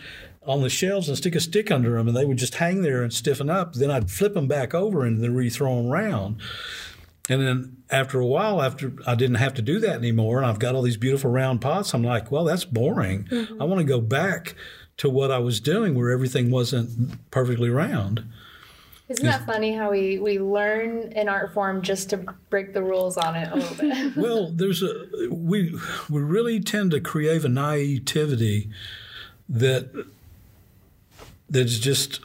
On 0.47 0.61
the 0.61 0.69
shelves 0.69 1.09
and 1.09 1.17
stick 1.17 1.35
a 1.35 1.41
stick 1.41 1.71
under 1.71 1.97
them, 1.97 2.07
and 2.07 2.15
they 2.15 2.27
would 2.27 2.37
just 2.37 2.57
hang 2.57 2.83
there 2.83 3.03
and 3.03 3.11
stiffen 3.11 3.49
up. 3.49 3.73
Then 3.73 3.91
I'd 3.91 4.11
flip 4.11 4.35
them 4.35 4.47
back 4.47 4.75
over 4.75 5.03
and 5.07 5.25
then 5.25 5.35
rethrow 5.35 5.79
them 5.79 5.89
round. 5.89 6.37
And 7.29 7.41
then 7.41 7.77
after 7.91 8.21
a 8.21 8.27
while, 8.27 8.61
after 8.61 8.93
I 9.07 9.15
didn't 9.15 9.37
have 9.37 9.55
to 9.55 9.63
do 9.63 9.81
that 9.81 9.97
anymore, 9.97 10.39
and 10.39 10.47
I've 10.47 10.59
got 10.59 10.75
all 10.75 10.83
these 10.83 10.99
beautiful 10.99 11.31
round 11.31 11.61
pots, 11.61 11.95
I'm 11.95 12.05
like, 12.05 12.31
well, 12.31 12.45
that's 12.45 12.67
boring. 12.67 13.25
Mm-hmm. 13.25 13.63
I 13.63 13.65
want 13.65 13.81
to 13.81 13.85
go 13.85 14.01
back 14.01 14.55
to 14.99 15.09
what 15.09 15.31
I 15.31 15.39
was 15.39 15.59
doing 15.61 15.95
where 15.95 16.11
everything 16.11 16.51
wasn't 16.51 17.31
perfectly 17.31 17.71
round. 17.71 18.25
Isn't 19.09 19.27
that 19.27 19.45
funny 19.45 19.75
how 19.75 19.91
we, 19.91 20.19
we 20.19 20.39
learn 20.39 21.13
an 21.15 21.29
art 21.29 21.53
form 21.53 21.83
just 21.83 22.09
to 22.11 22.17
break 22.49 22.73
the 22.73 22.83
rules 22.83 23.19
on 23.19 23.37
it 23.37 23.51
a 23.53 23.57
little 23.57 23.77
bit? 23.77 24.17
Well, 24.17 24.51
there's 24.51 24.83
a 24.83 25.29
we 25.31 25.79
we 26.09 26.23
really 26.23 26.61
tend 26.61 26.91
to 26.93 27.01
create 27.01 27.45
a 27.45 27.49
naivety 27.49 28.71
that 29.49 30.07
that's 31.51 31.79
just 31.79 32.21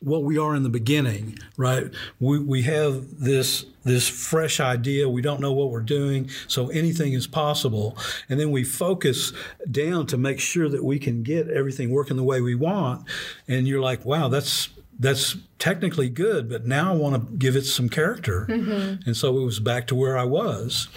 what 0.00 0.22
we 0.22 0.38
are 0.38 0.54
in 0.54 0.62
the 0.62 0.68
beginning, 0.68 1.38
right? 1.56 1.90
We, 2.20 2.38
we 2.38 2.62
have 2.62 3.18
this 3.20 3.64
this 3.84 4.06
fresh 4.06 4.60
idea. 4.60 5.08
We 5.08 5.22
don't 5.22 5.40
know 5.40 5.52
what 5.52 5.70
we're 5.70 5.80
doing, 5.80 6.28
so 6.46 6.68
anything 6.68 7.14
is 7.14 7.26
possible. 7.26 7.96
And 8.28 8.38
then 8.38 8.50
we 8.50 8.62
focus 8.62 9.32
down 9.70 10.06
to 10.08 10.18
make 10.18 10.40
sure 10.40 10.68
that 10.68 10.84
we 10.84 10.98
can 10.98 11.22
get 11.22 11.48
everything 11.48 11.90
working 11.90 12.16
the 12.16 12.22
way 12.22 12.40
we 12.42 12.54
want. 12.54 13.06
And 13.46 13.66
you're 13.66 13.80
like, 13.80 14.04
wow, 14.04 14.28
that's 14.28 14.68
that's 14.98 15.36
technically 15.58 16.08
good, 16.08 16.48
but 16.48 16.66
now 16.66 16.92
I 16.92 16.96
want 16.96 17.14
to 17.14 17.36
give 17.36 17.56
it 17.56 17.64
some 17.64 17.88
character. 17.88 18.46
Mm-hmm. 18.48 19.06
And 19.06 19.16
so 19.16 19.38
it 19.38 19.44
was 19.44 19.60
back 19.60 19.86
to 19.88 19.94
where 19.94 20.18
I 20.18 20.24
was. 20.24 20.88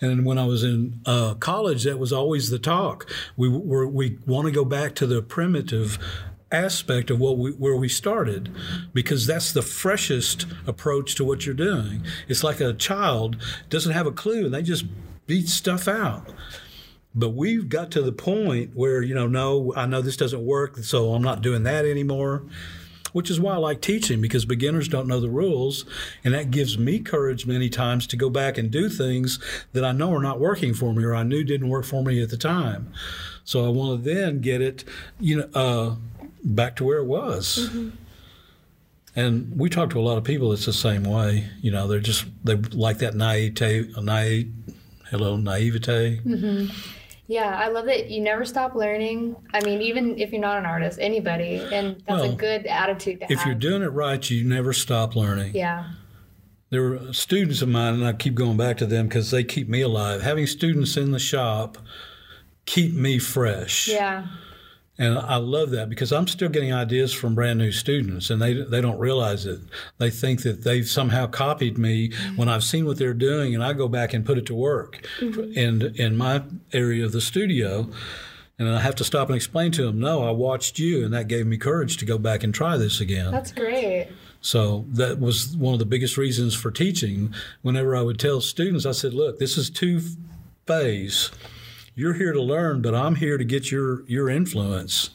And 0.00 0.26
when 0.26 0.36
I 0.36 0.44
was 0.44 0.62
in 0.62 1.00
uh, 1.06 1.34
college, 1.34 1.84
that 1.84 1.98
was 1.98 2.12
always 2.12 2.50
the 2.50 2.58
talk. 2.58 3.10
We 3.36 3.48
were, 3.48 3.86
we 3.86 4.18
want 4.26 4.46
to 4.46 4.52
go 4.52 4.64
back 4.64 4.94
to 4.96 5.06
the 5.06 5.22
primitive 5.22 5.98
aspect 6.56 7.10
of 7.10 7.20
what 7.20 7.38
we, 7.38 7.50
where 7.52 7.76
we 7.76 7.88
started 7.88 8.50
because 8.92 9.26
that's 9.26 9.52
the 9.52 9.62
freshest 9.62 10.46
approach 10.66 11.14
to 11.16 11.24
what 11.24 11.44
you're 11.44 11.54
doing. 11.54 12.02
It's 12.28 12.42
like 12.42 12.60
a 12.60 12.72
child 12.72 13.36
doesn't 13.68 13.92
have 13.92 14.06
a 14.06 14.12
clue 14.12 14.46
and 14.46 14.54
they 14.54 14.62
just 14.62 14.86
beat 15.26 15.48
stuff 15.48 15.86
out. 15.86 16.28
But 17.14 17.30
we've 17.30 17.68
got 17.68 17.90
to 17.92 18.02
the 18.02 18.12
point 18.12 18.72
where, 18.74 19.02
you 19.02 19.14
know, 19.14 19.26
no, 19.26 19.72
I 19.74 19.86
know 19.86 20.02
this 20.02 20.18
doesn't 20.18 20.44
work, 20.44 20.78
so 20.78 21.14
I'm 21.14 21.22
not 21.22 21.40
doing 21.40 21.62
that 21.62 21.84
anymore 21.84 22.44
which 23.16 23.30
is 23.30 23.40
why 23.40 23.54
I 23.54 23.56
like 23.56 23.80
teaching 23.80 24.20
because 24.20 24.44
beginners 24.44 24.88
don't 24.88 25.08
know 25.08 25.20
the 25.20 25.30
rules. 25.30 25.86
And 26.22 26.34
that 26.34 26.50
gives 26.50 26.76
me 26.76 26.98
courage 26.98 27.46
many 27.46 27.70
times 27.70 28.06
to 28.08 28.16
go 28.16 28.28
back 28.28 28.58
and 28.58 28.70
do 28.70 28.90
things 28.90 29.38
that 29.72 29.86
I 29.86 29.92
know 29.92 30.12
are 30.12 30.20
not 30.20 30.38
working 30.38 30.74
for 30.74 30.92
me 30.92 31.02
or 31.02 31.14
I 31.14 31.22
knew 31.22 31.42
didn't 31.42 31.70
work 31.70 31.86
for 31.86 32.02
me 32.02 32.22
at 32.22 32.28
the 32.28 32.36
time. 32.36 32.92
So 33.42 33.64
I 33.64 33.70
want 33.70 34.04
to 34.04 34.14
then 34.14 34.42
get 34.42 34.60
it, 34.60 34.84
you 35.18 35.38
know, 35.38 35.48
uh, 35.54 35.96
back 36.46 36.76
to 36.76 36.84
where 36.84 36.98
it 36.98 37.06
was. 37.06 37.68
Mm-hmm. 37.70 37.88
And 39.16 39.58
we 39.58 39.70
talk 39.70 39.90
to 39.90 39.98
a 39.98 40.02
lot 40.02 40.18
of 40.18 40.24
people. 40.24 40.52
It's 40.52 40.66
the 40.66 40.72
same 40.72 41.04
way. 41.04 41.48
You 41.60 41.70
know, 41.70 41.88
they're 41.88 42.00
just 42.00 42.26
they 42.44 42.56
like 42.56 42.98
that 42.98 43.14
naivete, 43.14 43.90
naive, 44.00 44.52
hello 45.10 45.36
naivete. 45.36 46.20
Mm-hmm. 46.24 46.66
Yeah, 47.28 47.56
I 47.56 47.68
love 47.68 47.86
that 47.86 48.08
you 48.08 48.20
never 48.20 48.44
stop 48.44 48.74
learning. 48.74 49.34
I 49.52 49.60
mean, 49.64 49.82
even 49.82 50.18
if 50.18 50.30
you're 50.30 50.40
not 50.40 50.58
an 50.58 50.66
artist, 50.66 50.98
anybody, 51.00 51.56
and 51.56 51.96
that's 52.06 52.22
well, 52.22 52.32
a 52.32 52.36
good 52.36 52.66
attitude 52.66 53.20
to 53.20 53.32
if 53.32 53.38
have. 53.38 53.46
you're 53.46 53.56
doing 53.56 53.82
it 53.82 53.88
right, 53.88 54.30
you 54.30 54.44
never 54.44 54.72
stop 54.72 55.16
learning. 55.16 55.54
Yeah. 55.54 55.90
There 56.70 56.82
were 56.82 57.12
students 57.12 57.62
of 57.62 57.68
mine, 57.68 57.94
and 57.94 58.06
I 58.06 58.12
keep 58.12 58.34
going 58.34 58.56
back 58.56 58.76
to 58.78 58.86
them 58.86 59.08
because 59.08 59.30
they 59.30 59.42
keep 59.42 59.68
me 59.68 59.80
alive. 59.80 60.22
Having 60.22 60.46
students 60.46 60.96
in 60.96 61.10
the 61.10 61.18
shop 61.18 61.78
keep 62.64 62.92
me 62.92 63.18
fresh. 63.18 63.88
Yeah. 63.88 64.26
And 64.98 65.18
I 65.18 65.36
love 65.36 65.70
that 65.70 65.90
because 65.90 66.10
I'm 66.10 66.26
still 66.26 66.48
getting 66.48 66.72
ideas 66.72 67.12
from 67.12 67.34
brand 67.34 67.58
new 67.58 67.70
students 67.70 68.30
and 68.30 68.40
they, 68.40 68.54
they 68.54 68.80
don't 68.80 68.98
realize 68.98 69.44
it. 69.44 69.60
They 69.98 70.10
think 70.10 70.42
that 70.42 70.64
they've 70.64 70.88
somehow 70.88 71.26
copied 71.26 71.76
me 71.76 72.08
mm-hmm. 72.08 72.36
when 72.36 72.48
I've 72.48 72.64
seen 72.64 72.86
what 72.86 72.98
they're 72.98 73.12
doing 73.12 73.54
and 73.54 73.62
I 73.62 73.74
go 73.74 73.88
back 73.88 74.14
and 74.14 74.24
put 74.24 74.38
it 74.38 74.46
to 74.46 74.54
work 74.54 75.06
mm-hmm. 75.20 75.52
in, 75.52 75.94
in 75.96 76.16
my 76.16 76.42
area 76.72 77.04
of 77.04 77.12
the 77.12 77.20
studio. 77.20 77.90
And 78.58 78.70
I 78.70 78.80
have 78.80 78.94
to 78.96 79.04
stop 79.04 79.28
and 79.28 79.36
explain 79.36 79.70
to 79.72 79.84
them, 79.84 80.00
no, 80.00 80.26
I 80.26 80.30
watched 80.30 80.78
you 80.78 81.04
and 81.04 81.12
that 81.12 81.28
gave 81.28 81.46
me 81.46 81.58
courage 81.58 81.98
to 81.98 82.06
go 82.06 82.16
back 82.16 82.42
and 82.42 82.54
try 82.54 82.78
this 82.78 83.00
again. 83.00 83.32
That's 83.32 83.52
great. 83.52 84.08
So 84.40 84.86
that 84.92 85.18
was 85.20 85.54
one 85.56 85.74
of 85.74 85.78
the 85.78 85.84
biggest 85.84 86.16
reasons 86.16 86.54
for 86.54 86.70
teaching. 86.70 87.34
Whenever 87.60 87.94
I 87.94 88.00
would 88.00 88.18
tell 88.18 88.40
students, 88.40 88.86
I 88.86 88.92
said, 88.92 89.12
look, 89.12 89.38
this 89.38 89.58
is 89.58 89.68
two 89.68 90.00
phase 90.66 91.30
you're 91.96 92.14
here 92.14 92.32
to 92.32 92.42
learn, 92.42 92.82
but 92.82 92.94
I'm 92.94 93.16
here 93.16 93.38
to 93.38 93.44
get 93.44 93.72
your 93.72 94.04
your 94.06 94.28
influence. 94.28 95.10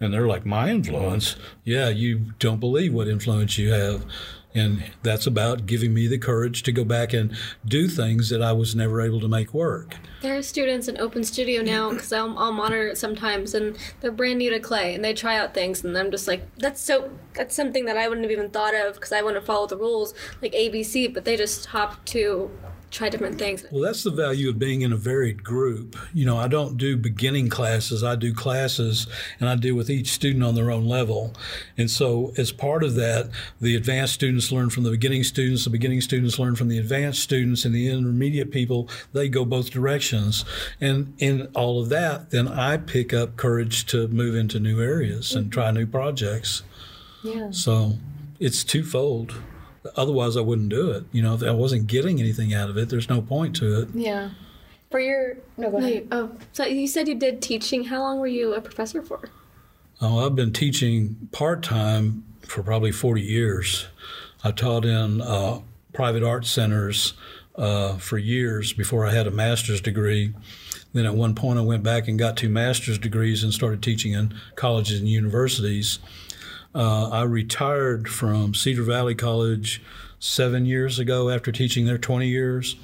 And 0.00 0.14
they're 0.14 0.28
like, 0.28 0.46
my 0.46 0.70
influence? 0.70 1.36
Yeah, 1.64 1.88
you 1.88 2.32
don't 2.38 2.60
believe 2.60 2.94
what 2.94 3.08
influence 3.08 3.58
you 3.58 3.72
have. 3.72 4.04
And 4.54 4.82
that's 5.02 5.26
about 5.26 5.66
giving 5.66 5.92
me 5.92 6.06
the 6.06 6.18
courage 6.18 6.62
to 6.62 6.72
go 6.72 6.84
back 6.84 7.12
and 7.12 7.36
do 7.66 7.86
things 7.88 8.30
that 8.30 8.40
I 8.40 8.52
was 8.52 8.74
never 8.74 9.00
able 9.00 9.20
to 9.20 9.28
make 9.28 9.52
work. 9.52 9.96
There 10.22 10.36
are 10.36 10.42
students 10.42 10.88
in 10.88 10.98
Open 10.98 11.22
Studio 11.22 11.62
now 11.62 11.90
because 11.90 12.12
I'll, 12.12 12.36
I'll, 12.38 12.52
monitor 12.52 12.88
it 12.88 12.96
sometimes, 12.96 13.54
and 13.54 13.76
they're 14.00 14.10
brand 14.10 14.38
new 14.38 14.50
to 14.50 14.58
clay, 14.58 14.94
and 14.94 15.04
they 15.04 15.14
try 15.14 15.36
out 15.36 15.52
things, 15.52 15.84
and 15.84 15.96
I'm 15.98 16.10
just 16.10 16.26
like, 16.26 16.42
that's 16.56 16.80
so 16.80 17.10
that's 17.34 17.54
something 17.54 17.84
that 17.84 17.96
I 17.96 18.08
wouldn't 18.08 18.24
have 18.24 18.32
even 18.32 18.50
thought 18.50 18.74
of 18.74 18.94
because 18.94 19.12
I 19.12 19.20
wouldn't 19.20 19.44
follow 19.44 19.66
the 19.66 19.76
rules 19.76 20.14
like 20.40 20.52
ABC, 20.52 21.12
but 21.12 21.24
they 21.24 21.36
just 21.36 21.66
hop 21.66 22.04
to 22.06 22.50
try 22.90 23.08
different 23.08 23.38
things. 23.38 23.64
Well, 23.70 23.82
that's 23.82 24.02
the 24.02 24.10
value 24.10 24.48
of 24.48 24.58
being 24.58 24.82
in 24.82 24.92
a 24.92 24.96
varied 24.96 25.44
group. 25.44 25.96
You 26.14 26.24
know, 26.24 26.36
I 26.36 26.48
don't 26.48 26.76
do 26.76 26.96
beginning 26.96 27.48
classes, 27.48 28.02
I 28.02 28.16
do 28.16 28.32
classes 28.32 29.06
and 29.40 29.48
I 29.48 29.56
deal 29.56 29.74
with 29.74 29.90
each 29.90 30.10
student 30.10 30.44
on 30.44 30.54
their 30.54 30.70
own 30.70 30.86
level. 30.86 31.34
And 31.76 31.90
so, 31.90 32.32
as 32.36 32.52
part 32.52 32.82
of 32.82 32.94
that, 32.94 33.30
the 33.60 33.76
advanced 33.76 34.14
students 34.14 34.50
learn 34.50 34.70
from 34.70 34.84
the 34.84 34.90
beginning 34.90 35.24
students, 35.24 35.64
the 35.64 35.70
beginning 35.70 36.00
students 36.00 36.38
learn 36.38 36.56
from 36.56 36.68
the 36.68 36.78
advanced 36.78 37.22
students, 37.22 37.64
and 37.64 37.74
the 37.74 37.88
intermediate 37.88 38.50
people, 38.50 38.88
they 39.12 39.28
go 39.28 39.44
both 39.44 39.70
directions. 39.70 40.44
And 40.80 41.14
in 41.18 41.48
all 41.54 41.80
of 41.80 41.88
that, 41.90 42.30
then 42.30 42.48
I 42.48 42.76
pick 42.76 43.12
up 43.12 43.36
courage 43.36 43.86
to 43.86 44.08
move 44.08 44.34
into 44.34 44.58
new 44.58 44.80
areas 44.80 45.34
and 45.34 45.46
mm. 45.46 45.52
try 45.52 45.70
new 45.70 45.86
projects. 45.86 46.62
Yeah. 47.22 47.50
So, 47.50 47.98
it's 48.40 48.64
twofold. 48.64 49.34
Otherwise, 49.96 50.36
I 50.36 50.40
wouldn't 50.40 50.68
do 50.68 50.90
it. 50.90 51.04
You 51.12 51.22
know, 51.22 51.34
if 51.34 51.42
I 51.42 51.50
wasn't 51.50 51.86
getting 51.86 52.20
anything 52.20 52.52
out 52.52 52.68
of 52.68 52.76
it, 52.76 52.88
there's 52.88 53.08
no 53.08 53.22
point 53.22 53.56
to 53.56 53.82
it. 53.82 53.88
Yeah. 53.94 54.30
For 54.90 55.00
your 55.00 55.36
no, 55.56 55.70
go 55.70 55.78
ahead. 55.78 56.08
oh, 56.12 56.30
so 56.52 56.64
you 56.64 56.86
said 56.86 57.08
you 57.08 57.14
did 57.14 57.42
teaching. 57.42 57.84
How 57.84 58.00
long 58.00 58.18
were 58.18 58.26
you 58.26 58.54
a 58.54 58.60
professor 58.60 59.02
for? 59.02 59.28
Oh, 60.00 60.24
I've 60.24 60.34
been 60.34 60.52
teaching 60.52 61.28
part 61.32 61.62
time 61.62 62.24
for 62.40 62.62
probably 62.62 62.92
40 62.92 63.20
years. 63.20 63.86
I 64.42 64.52
taught 64.52 64.84
in 64.84 65.20
uh, 65.20 65.60
private 65.92 66.22
art 66.22 66.46
centers 66.46 67.14
uh, 67.56 67.98
for 67.98 68.16
years 68.16 68.72
before 68.72 69.04
I 69.04 69.12
had 69.12 69.26
a 69.26 69.30
master's 69.30 69.80
degree. 69.80 70.32
Then 70.92 71.04
at 71.04 71.14
one 71.14 71.34
point, 71.34 71.58
I 71.58 71.62
went 71.62 71.82
back 71.82 72.08
and 72.08 72.18
got 72.18 72.36
two 72.36 72.48
master's 72.48 72.98
degrees 72.98 73.42
and 73.42 73.52
started 73.52 73.82
teaching 73.82 74.12
in 74.12 74.34
colleges 74.54 75.00
and 75.00 75.08
universities. 75.08 75.98
Uh, 76.74 77.08
I 77.10 77.22
retired 77.22 78.08
from 78.08 78.54
Cedar 78.54 78.82
Valley 78.82 79.14
College 79.14 79.82
seven 80.18 80.66
years 80.66 80.98
ago 80.98 81.30
after 81.30 81.50
teaching 81.50 81.86
there 81.86 81.98
20 81.98 82.26
years. 82.28 82.76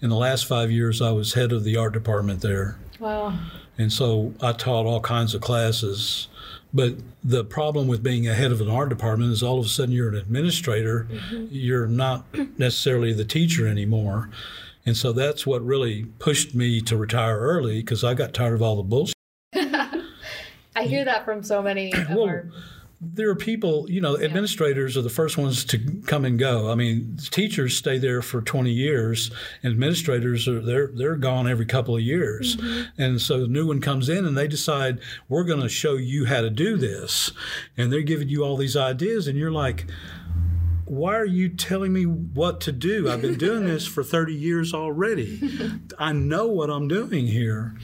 In 0.00 0.08
the 0.08 0.16
last 0.16 0.46
five 0.46 0.70
years, 0.70 1.00
I 1.00 1.12
was 1.12 1.34
head 1.34 1.52
of 1.52 1.64
the 1.64 1.76
art 1.76 1.92
department 1.92 2.40
there. 2.40 2.78
Wow. 2.98 3.38
And 3.78 3.92
so 3.92 4.34
I 4.42 4.52
taught 4.52 4.86
all 4.86 5.00
kinds 5.00 5.34
of 5.34 5.40
classes. 5.40 6.28
But 6.72 6.94
the 7.24 7.44
problem 7.44 7.88
with 7.88 8.02
being 8.02 8.28
a 8.28 8.34
head 8.34 8.52
of 8.52 8.60
an 8.60 8.70
art 8.70 8.88
department 8.88 9.32
is 9.32 9.42
all 9.42 9.58
of 9.58 9.66
a 9.66 9.68
sudden 9.68 9.94
you're 9.94 10.08
an 10.08 10.16
administrator. 10.16 11.06
Mm-hmm. 11.10 11.46
You're 11.50 11.86
not 11.86 12.26
necessarily 12.58 13.12
the 13.12 13.24
teacher 13.24 13.66
anymore. 13.66 14.30
And 14.86 14.96
so 14.96 15.12
that's 15.12 15.46
what 15.46 15.64
really 15.64 16.04
pushed 16.18 16.54
me 16.54 16.80
to 16.82 16.96
retire 16.96 17.38
early 17.38 17.80
because 17.80 18.04
I 18.04 18.14
got 18.14 18.32
tired 18.32 18.54
of 18.54 18.62
all 18.62 18.76
the 18.76 18.82
bullshit. 18.82 19.14
I 19.54 20.84
hear 20.84 21.04
that 21.04 21.24
from 21.24 21.42
so 21.42 21.62
many 21.62 21.92
of 21.92 22.08
well, 22.10 22.24
our 22.24 22.50
there 23.02 23.30
are 23.30 23.36
people, 23.36 23.90
you 23.90 24.00
know, 24.00 24.18
administrators 24.18 24.94
are 24.94 25.02
the 25.02 25.08
first 25.08 25.38
ones 25.38 25.64
to 25.64 25.78
come 26.06 26.26
and 26.26 26.38
go. 26.38 26.70
I 26.70 26.74
mean, 26.74 27.16
teachers 27.30 27.74
stay 27.76 27.96
there 27.96 28.20
for 28.20 28.42
20 28.42 28.70
years, 28.70 29.30
and 29.62 29.72
administrators 29.72 30.46
are 30.46 30.60
they're 30.60 30.90
they're 30.94 31.16
gone 31.16 31.48
every 31.48 31.64
couple 31.64 31.96
of 31.96 32.02
years. 32.02 32.56
Mm-hmm. 32.56 33.02
And 33.02 33.20
so 33.20 33.40
the 33.40 33.48
new 33.48 33.66
one 33.66 33.80
comes 33.80 34.10
in 34.10 34.26
and 34.26 34.36
they 34.36 34.48
decide 34.48 35.00
we're 35.28 35.44
going 35.44 35.62
to 35.62 35.68
show 35.68 35.94
you 35.94 36.26
how 36.26 36.42
to 36.42 36.50
do 36.50 36.76
this. 36.76 37.32
And 37.76 37.90
they're 37.90 38.02
giving 38.02 38.28
you 38.28 38.44
all 38.44 38.56
these 38.56 38.76
ideas 38.76 39.26
and 39.26 39.38
you're 39.38 39.52
like 39.52 39.86
why 40.84 41.14
are 41.14 41.24
you 41.24 41.48
telling 41.48 41.92
me 41.92 42.02
what 42.02 42.60
to 42.62 42.72
do? 42.72 43.08
I've 43.08 43.22
been 43.22 43.38
doing 43.38 43.64
this 43.64 43.86
for 43.86 44.02
30 44.02 44.34
years 44.34 44.74
already. 44.74 45.40
I 46.00 46.12
know 46.12 46.48
what 46.48 46.68
I'm 46.68 46.88
doing 46.88 47.28
here. 47.28 47.76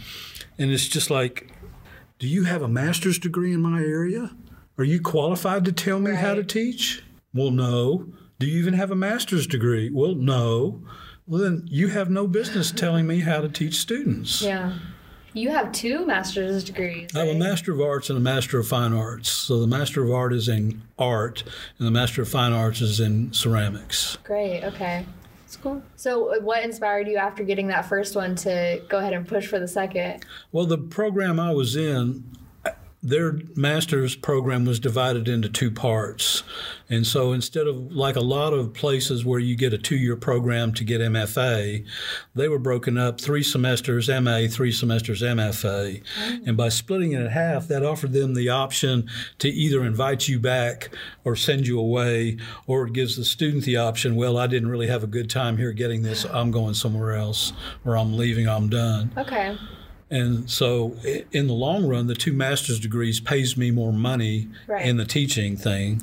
And 0.59 0.73
it's 0.73 0.89
just 0.89 1.09
like, 1.09 1.53
do 2.19 2.27
you 2.27 2.45
have 2.45 2.63
a 2.63 2.69
master's 2.69 3.21
degree 3.21 3.53
in 3.53 3.63
my 3.63 3.79
area? 3.79 4.33
Are 4.79 4.85
you 4.85 5.01
qualified 5.01 5.65
to 5.65 5.73
tell 5.73 5.99
me 5.99 6.11
right. 6.11 6.21
how 6.21 6.35
to 6.35 6.45
teach? 6.45 7.03
Well, 7.33 7.51
no. 7.51 8.09
Do 8.39 8.47
you 8.47 8.59
even 8.59 8.75
have 8.75 8.91
a 8.91 8.97
master's 8.97 9.47
degree? 9.47 9.91
Well, 9.91 10.15
no. 10.15 10.83
Well, 11.27 11.41
then 11.41 11.67
you 11.71 11.89
have 11.89 12.11
no 12.11 12.27
business 12.27 12.71
telling 12.71 13.07
me 13.07 13.21
how 13.21 13.41
to 13.41 13.49
teach 13.49 13.77
students. 13.77 14.43
Yeah. 14.43 14.75
You 15.33 15.51
have 15.51 15.73
two 15.73 16.07
master's 16.07 16.65
degrees. 16.65 17.11
I 17.15 17.21
have 17.21 17.37
a 17.37 17.39
Master 17.39 17.73
of 17.73 17.81
Arts 17.81 18.09
and 18.09 18.17
a 18.17 18.23
Master 18.23 18.59
of 18.59 18.69
Fine 18.69 18.95
Arts. 18.95 19.29
So 19.29 19.61
the 19.61 19.67
Master 19.67 20.03
of 20.03 20.11
Art 20.11 20.33
is 20.33 20.49
in 20.49 20.81
art, 20.99 21.43
and 21.79 21.87
the 21.87 21.91
Master 21.91 22.23
of 22.23 22.29
Fine 22.29 22.53
Arts 22.53 22.81
is 22.81 23.01
in 23.01 23.35
ceramics. 23.35 24.17
Great. 24.25 24.65
Okay. 24.65 25.05
That's 25.43 25.57
cool. 25.57 25.83
So, 25.95 26.35
uh, 26.35 26.41
what 26.41 26.65
inspired 26.65 27.07
you 27.07 27.19
after 27.19 27.45
getting 27.45 27.67
that 27.69 27.87
first 27.87 28.17
one 28.17 28.35
to 28.37 28.83
go 28.89 28.99
ahead 28.99 29.13
and 29.13 29.29
push 29.29 29.47
for 29.47 29.59
the 29.59 29.69
second? 29.69 30.25
Well, 30.53 30.65
the 30.65 30.79
program 30.79 31.39
I 31.39 31.53
was 31.53 31.77
in, 31.77 32.25
their 33.07 33.39
master's 33.55 34.17
program 34.17 34.65
was 34.65 34.81
divided 34.81 35.29
into 35.29 35.49
two 35.49 35.71
parts. 35.71 36.43
And 36.89 37.07
so 37.07 37.33
instead 37.33 37.69
of 37.69 37.93
like 37.93 38.17
a 38.17 38.21
lot 38.21 38.53
of 38.53 38.75
places 38.75 39.25
where 39.25 39.39
you 39.39 39.55
get 39.55 39.73
a 39.73 39.79
two 39.79 39.97
year 39.97 40.17
program 40.17 40.75
to 40.75 40.83
get 40.83 41.01
MFA, 41.01 41.87
they 42.35 42.49
were 42.49 42.59
broken 42.59 42.99
up 42.99 43.21
three 43.21 43.45
semesters 43.45 44.09
MA, 44.09 44.49
three 44.51 44.73
semesters 44.73 45.23
MFA. 45.23 46.03
Mm. 46.21 46.49
And 46.49 46.57
by 46.57 46.69
splitting 46.69 47.13
it 47.13 47.21
in 47.21 47.27
half, 47.29 47.69
that 47.69 47.85
offered 47.85 48.13
them 48.13 48.35
the 48.35 48.49
option 48.49 49.09
to 49.39 49.49
either 49.49 49.85
invite 49.85 50.27
you 50.27 50.41
back 50.41 50.91
or 51.23 51.37
send 51.37 51.69
you 51.69 51.79
away, 51.79 52.39
or 52.67 52.89
it 52.89 52.93
gives 52.93 53.17
the 53.17 53.25
student 53.25 53.65
the 53.65 53.77
option, 53.77 54.17
well, 54.17 54.37
I 54.37 54.49
didn't 54.49 54.69
really 54.69 54.89
have 54.89 55.05
a 55.05 55.09
good 55.09 55.31
time 55.31 55.57
here 55.59 55.73
getting 55.73 56.03
this, 56.03 56.25
I'm 56.25 56.51
going 56.51 56.75
somewhere 56.75 57.13
else, 57.13 57.53
or 57.85 57.97
I'm 57.97 58.17
leaving, 58.17 58.49
I'm 58.49 58.69
done. 58.69 59.13
Okay. 59.17 59.57
And 60.11 60.49
so, 60.49 60.97
in 61.33 61.47
the 61.49 61.53
long 61.53 61.87
run, 61.87 62.07
the 62.07 62.15
two 62.15 62.33
master's 62.33 62.79
degrees 62.79 63.19
pays 63.21 63.57
me 63.57 63.71
more 63.73 63.93
money 63.93 64.49
Right. 64.69 64.87
in 64.87 64.97
the 64.99 65.05
teaching 65.05 65.57
thing 65.57 66.03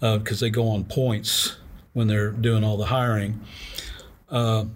because 0.00 0.40
they 0.40 0.50
go 0.50 0.68
on 0.68 0.84
points 0.84 1.56
when 1.92 2.06
they're 2.06 2.30
doing 2.30 2.62
all 2.62 2.76
the 2.76 2.86
hiring. 2.86 3.40
Uh, 4.30 4.66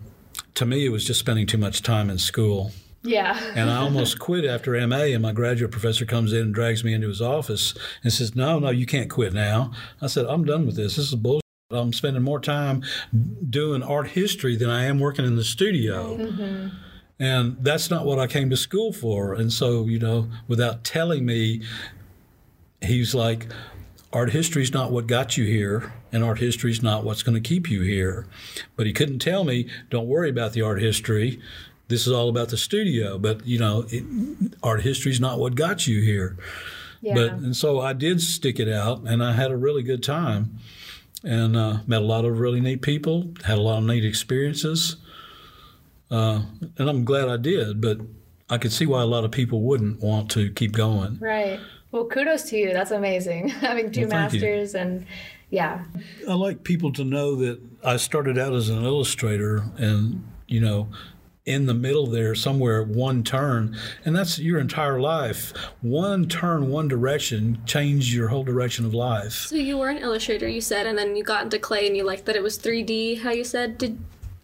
to 0.54 0.66
me, 0.66 0.84
it 0.84 0.88
was 0.88 1.04
just 1.04 1.20
spending 1.20 1.46
too 1.46 1.58
much 1.58 1.82
time 1.82 2.10
in 2.10 2.18
school. 2.18 2.72
Yeah. 3.02 3.38
And 3.54 3.70
I 3.70 3.76
almost 3.76 4.18
quit 4.26 4.44
after 4.44 4.72
MA, 4.86 4.96
and 5.14 5.22
my 5.22 5.32
graduate 5.32 5.70
professor 5.70 6.04
comes 6.04 6.32
in 6.32 6.40
and 6.42 6.54
drags 6.54 6.82
me 6.84 6.92
into 6.92 7.08
his 7.08 7.22
office 7.22 7.72
and 8.02 8.12
says, 8.12 8.34
No, 8.34 8.58
no, 8.58 8.70
you 8.70 8.84
can't 8.86 9.08
quit 9.08 9.32
now. 9.32 9.72
I 10.02 10.06
said, 10.08 10.26
I'm 10.26 10.44
done 10.44 10.66
with 10.66 10.76
this. 10.76 10.96
This 10.96 11.08
is 11.08 11.14
bullshit. 11.14 11.40
I'm 11.70 11.92
spending 11.92 12.22
more 12.22 12.40
time 12.40 12.82
doing 13.48 13.82
art 13.82 14.08
history 14.08 14.56
than 14.56 14.68
I 14.68 14.84
am 14.86 14.98
working 14.98 15.24
in 15.24 15.36
the 15.36 15.44
studio. 15.44 16.70
And 17.20 17.58
that's 17.60 17.90
not 17.90 18.06
what 18.06 18.18
I 18.18 18.26
came 18.26 18.48
to 18.48 18.56
school 18.56 18.92
for. 18.92 19.34
And 19.34 19.52
so, 19.52 19.84
you 19.84 19.98
know, 19.98 20.28
without 20.48 20.84
telling 20.84 21.26
me, 21.26 21.62
he's 22.80 23.14
like, 23.14 23.46
art 24.10 24.30
history 24.30 24.62
is 24.62 24.72
not 24.72 24.90
what 24.90 25.06
got 25.06 25.36
you 25.36 25.44
here, 25.44 25.92
and 26.12 26.24
art 26.24 26.38
history 26.38 26.70
is 26.70 26.82
not 26.82 27.04
what's 27.04 27.22
going 27.22 27.40
to 27.40 27.48
keep 27.48 27.70
you 27.70 27.82
here. 27.82 28.26
But 28.74 28.86
he 28.86 28.94
couldn't 28.94 29.18
tell 29.18 29.44
me, 29.44 29.68
don't 29.90 30.08
worry 30.08 30.30
about 30.30 30.54
the 30.54 30.62
art 30.62 30.80
history. 30.80 31.40
This 31.88 32.06
is 32.06 32.12
all 32.12 32.30
about 32.30 32.48
the 32.48 32.56
studio. 32.56 33.18
But, 33.18 33.46
you 33.46 33.58
know, 33.58 33.84
it, 33.90 34.02
art 34.62 34.80
history 34.80 35.12
is 35.12 35.20
not 35.20 35.38
what 35.38 35.54
got 35.54 35.86
you 35.86 36.00
here. 36.00 36.38
Yeah. 37.02 37.14
But 37.14 37.32
and 37.32 37.54
so 37.56 37.80
I 37.80 37.92
did 37.92 38.22
stick 38.22 38.58
it 38.58 38.68
out, 38.68 39.02
and 39.06 39.22
I 39.22 39.32
had 39.32 39.50
a 39.50 39.56
really 39.56 39.82
good 39.82 40.02
time, 40.02 40.58
and 41.22 41.54
uh, 41.54 41.78
met 41.86 42.00
a 42.00 42.04
lot 42.04 42.24
of 42.24 42.40
really 42.40 42.60
neat 42.60 42.80
people, 42.80 43.32
had 43.44 43.58
a 43.58 43.62
lot 43.62 43.78
of 43.78 43.84
neat 43.84 44.04
experiences, 44.04 44.96
uh, 46.10 46.42
and 46.78 46.88
I'm 46.88 47.04
glad 47.04 47.28
I 47.28 47.36
did. 47.36 47.80
But 47.80 47.98
I 48.48 48.58
could 48.58 48.72
see 48.72 48.86
why 48.86 49.02
a 49.02 49.06
lot 49.06 49.24
of 49.24 49.30
people 49.30 49.62
wouldn't 49.62 50.00
want 50.00 50.30
to 50.32 50.50
keep 50.52 50.72
going. 50.72 51.18
right. 51.20 51.60
Well, 51.92 52.04
kudos 52.04 52.44
to 52.50 52.56
you. 52.56 52.72
That's 52.72 52.92
amazing. 52.92 53.48
Having 53.48 53.90
two 53.90 54.02
Well, 54.02 54.10
thank 54.10 54.32
you. 54.34 54.40
masters 54.40 54.74
and 54.76 55.06
yeah. 55.50 55.84
I 56.28 56.34
like 56.34 56.62
people 56.62 56.92
to 56.92 57.04
know 57.04 57.34
that 57.36 57.60
I 57.84 57.96
started 57.96 58.38
out 58.38 58.52
as 58.52 58.68
an 58.68 58.84
illustrator, 58.84 59.64
and 59.76 60.24
you 60.46 60.60
know. 60.60 60.88
In 61.46 61.64
the 61.66 61.74
middle 61.74 62.06
there, 62.06 62.34
somewhere, 62.34 62.84
one 62.84 63.24
turn, 63.24 63.74
and 64.04 64.14
that's 64.14 64.38
your 64.38 64.60
entire 64.60 65.00
life. 65.00 65.52
One 65.80 66.28
turn, 66.28 66.68
one 66.68 66.86
direction, 66.86 67.62
changed 67.64 68.12
your 68.12 68.28
whole 68.28 68.44
direction 68.44 68.84
of 68.84 68.92
life. 68.94 69.32
So 69.32 69.56
you 69.56 69.78
were 69.78 69.88
an 69.88 69.96
illustrator, 69.98 70.46
you 70.46 70.60
said, 70.60 70.86
and 70.86 70.96
then 70.98 71.16
you 71.16 71.24
got 71.24 71.42
into 71.42 71.58
clay, 71.58 71.86
and 71.88 71.96
you 71.96 72.04
liked 72.04 72.26
that 72.26 72.36
it 72.36 72.42
was 72.42 72.56
3D. 72.58 73.22
How 73.22 73.30
you 73.30 73.42
said? 73.42 73.78
Did 73.78 73.98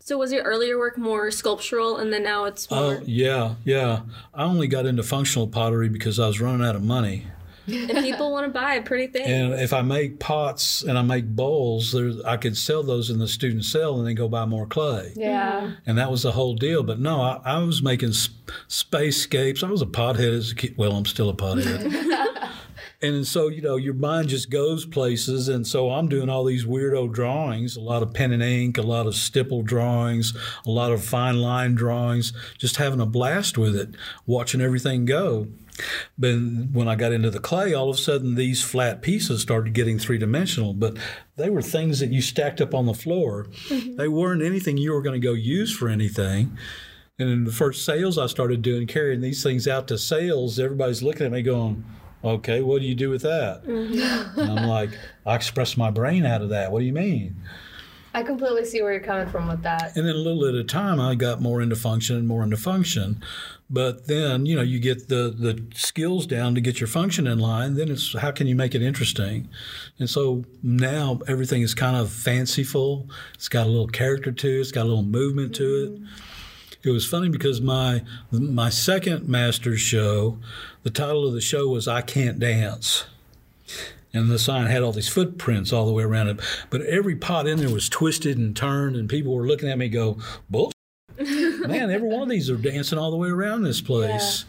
so? 0.07 0.17
Was 0.19 0.33
your 0.33 0.45
earlier 0.45 0.79
work 0.79 0.97
more 0.97 1.31
sculptural, 1.31 1.99
and 1.99 2.13
then 2.13 2.23
now 2.23 2.45
it's 2.45 2.71
more? 2.71 2.81
Oh 2.81 3.03
yeah, 3.05 3.57
yeah. 3.65 4.03
I 4.33 4.45
only 4.45 4.69
got 4.69 4.87
into 4.87 5.03
functional 5.03 5.49
pottery 5.49 5.89
because 5.89 6.19
I 6.19 6.27
was 6.27 6.41
running 6.41 6.67
out 6.67 6.77
of 6.77 6.83
money. 6.83 7.27
and 7.67 7.91
people 7.91 8.31
want 8.31 8.47
to 8.47 8.53
buy 8.53 8.79
pretty 8.79 9.09
things. 9.09 9.29
And 9.29 9.55
if 9.55 9.73
I 9.73 9.83
make 9.83 10.21
pots 10.21 10.83
and 10.83 10.97
I 10.97 11.03
make 11.03 11.27
bowls, 11.27 11.91
there's, 11.91 12.21
I 12.23 12.37
could 12.37 12.57
sell 12.57 12.85
those 12.85 13.11
in 13.11 13.19
the 13.19 13.27
student 13.27 13.65
sale 13.65 13.99
and 13.99 14.07
then 14.07 14.15
go 14.15 14.29
buy 14.29 14.45
more 14.45 14.67
clay. 14.67 15.13
Yeah. 15.17 15.73
And 15.85 15.99
that 15.99 16.09
was 16.09 16.23
the 16.23 16.31
whole 16.31 16.55
deal. 16.55 16.85
But 16.85 17.01
no, 17.01 17.21
I, 17.21 17.41
I 17.45 17.59
was 17.59 17.83
making 17.83 18.13
sp- 18.15 18.55
spacescapes. 18.69 19.65
I 19.65 19.71
was 19.71 19.83
a 19.83 19.87
pothead 19.87 20.33
as 20.33 20.53
a 20.53 20.55
kid. 20.55 20.75
Well, 20.77 20.93
I'm 20.93 21.07
still 21.07 21.29
a 21.29 21.35
pothead. 21.35 21.83
and 23.15 23.27
so, 23.27 23.49
you 23.49 23.61
know, 23.61 23.77
your 23.77 23.95
mind 23.95 24.29
just 24.29 24.51
goes 24.51 24.87
places. 24.87 25.49
And 25.49 25.67
so 25.67 25.91
I'm 25.91 26.09
doing 26.09 26.31
all 26.31 26.45
these 26.45 26.65
weirdo 26.65 27.13
drawings, 27.13 27.77
a 27.77 27.81
lot 27.81 28.03
of 28.03 28.15
pen 28.15 28.33
and 28.33 28.43
ink, 28.43 28.79
a 28.79 28.83
lot 28.83 29.07
of 29.07 29.15
stipple 29.15 29.63
drawings, 29.63 30.35
a 30.67 30.71
lot 30.71 30.93
of 30.93 31.05
fine 31.05 31.41
line 31.41 31.75
drawings, 31.75 32.33
just 32.57 32.77
having 32.77 33.01
a 33.01 33.07
blast 33.07 33.59
with 33.59 33.77
it, 33.77 33.91
watching 34.25 34.61
everything 34.61 35.05
go. 35.05 35.49
But 36.17 36.37
when 36.73 36.89
I 36.89 36.95
got 36.95 37.13
into 37.13 37.31
the 37.31 37.39
clay, 37.39 37.75
all 37.75 37.91
of 37.91 37.97
a 37.97 38.01
sudden 38.01 38.35
these 38.35 38.65
flat 38.65 39.03
pieces 39.03 39.43
started 39.43 39.75
getting 39.75 39.99
three 39.99 40.17
dimensional. 40.17 40.73
But 40.73 40.97
they 41.37 41.51
were 41.51 41.61
things 41.61 42.01
that 42.01 42.13
you 42.13 42.23
stacked 42.23 42.63
up 42.63 42.75
on 42.75 42.87
the 42.87 42.95
floor. 42.95 43.47
Mm-hmm. 43.69 43.97
They 43.97 44.09
weren't 44.09 44.43
anything 44.43 44.79
you 44.79 44.93
were 44.93 45.03
going 45.03 45.21
to 45.21 45.27
go 45.27 45.35
use 45.35 45.77
for 45.77 45.89
anything. 45.89 46.57
And 47.19 47.29
in 47.29 47.45
the 47.45 47.53
first 47.53 47.85
sales 47.85 48.17
I 48.17 48.27
started 48.27 48.63
doing, 48.63 48.87
carrying 48.87 49.21
these 49.21 49.43
things 49.43 49.69
out 49.69 49.89
to 49.89 49.99
sales, 49.99 50.59
everybody's 50.59 51.03
looking 51.03 51.27
at 51.27 51.33
me 51.33 51.43
going, 51.43 51.85
okay, 52.27 52.61
what 52.63 52.81
do 52.81 52.87
you 52.87 52.95
do 52.95 53.11
with 53.11 53.23
that? 53.23 53.65
Mm-hmm. 53.65 54.41
And 54.41 54.59
I'm 54.59 54.69
like, 54.69 54.91
I 55.25 55.35
express 55.35 55.77
my 55.77 55.91
brain 55.91 56.27
out 56.27 56.43
of 56.43 56.51
that. 56.51 56.73
What 56.73 56.81
do 56.81 56.85
you 56.85 56.93
mean? 56.93 57.37
I 58.15 58.23
completely 58.23 58.65
see 58.65 58.81
where 58.81 58.93
you're 58.93 59.03
coming 59.03 59.29
from 59.29 59.47
with 59.47 59.63
that. 59.63 59.95
And 59.95 60.09
then 60.09 60.15
a 60.15 60.19
little 60.19 60.47
at 60.47 60.55
a 60.55 60.65
time, 60.65 60.99
I 60.99 61.15
got 61.17 61.43
more 61.43 61.61
into 61.61 61.77
function 61.77 62.17
and 62.17 62.27
more 62.27 62.43
into 62.43 62.57
function. 62.57 63.23
But 63.69 64.07
then, 64.07 64.47
you 64.47 64.57
know, 64.57 64.63
you 64.63 64.79
get 64.79 65.09
the, 65.09 65.35
the 65.37 65.63
skills 65.75 66.25
down 66.25 66.55
to 66.55 66.63
get 66.63 66.81
your 66.81 66.87
function 66.87 67.27
in 67.27 67.39
line. 67.39 67.75
Then 67.75 67.91
it's 67.91 68.17
how 68.17 68.31
can 68.31 68.47
you 68.47 68.57
make 68.57 68.75
it 68.75 68.81
interesting? 68.81 69.51
And 69.99 70.09
so 70.09 70.45
now 70.63 71.21
everything 71.29 71.61
is 71.61 71.75
kind 71.75 71.95
of 71.95 72.11
fanciful. 72.11 73.07
It's 73.35 73.49
got 73.49 73.67
a 73.67 73.71
little 73.71 73.89
character 73.89 74.33
to 74.33 74.49
it. 74.49 74.61
It's 74.61 74.73
got 74.73 74.87
a 74.87 74.89
little 74.89 75.03
movement 75.03 75.55
to 75.57 75.65
it. 75.65 75.95
Mm-hmm. 75.95 76.07
It 76.87 76.93
was 76.93 77.07
funny 77.07 77.29
because 77.29 77.61
my 77.61 78.03
my 78.31 78.69
second 78.71 79.29
master's 79.29 79.81
show, 79.81 80.39
the 80.83 80.91
title 80.91 81.27
of 81.27 81.35
the 81.35 81.41
show 81.41 81.69
was 81.69 81.89
"I 81.89 82.03
Can't 82.03 82.39
Dance." 82.39 83.05
and 84.17 84.31
the 84.31 84.39
sign 84.39 84.67
had 84.67 84.83
all 84.83 84.93
these 84.93 85.09
footprints 85.09 85.73
all 85.73 85.87
the 85.87 85.93
way 85.93 86.03
around 86.03 86.29
it. 86.29 86.41
But 86.71 86.83
every 86.83 87.17
pot 87.17 87.47
in 87.47 87.59
there 87.59 87.69
was 87.69 87.89
twisted 87.89 88.39
and 88.39 88.57
turned, 88.57 88.97
and 88.97 89.09
people 89.09 89.35
were 89.35 89.47
looking 89.47 89.69
at 89.69 89.79
me 89.79 89.89
go, 89.89 90.19
"Bull, 90.49 90.73
man! 91.19 91.91
Every 91.91 92.09
one 92.09 92.23
of 92.23 92.29
these 92.29 92.49
are 92.51 92.57
dancing 92.57 92.99
all 92.99 93.11
the 93.11 93.17
way 93.17 93.29
around 93.29 93.63
this 93.63 93.81
place." 93.81 94.45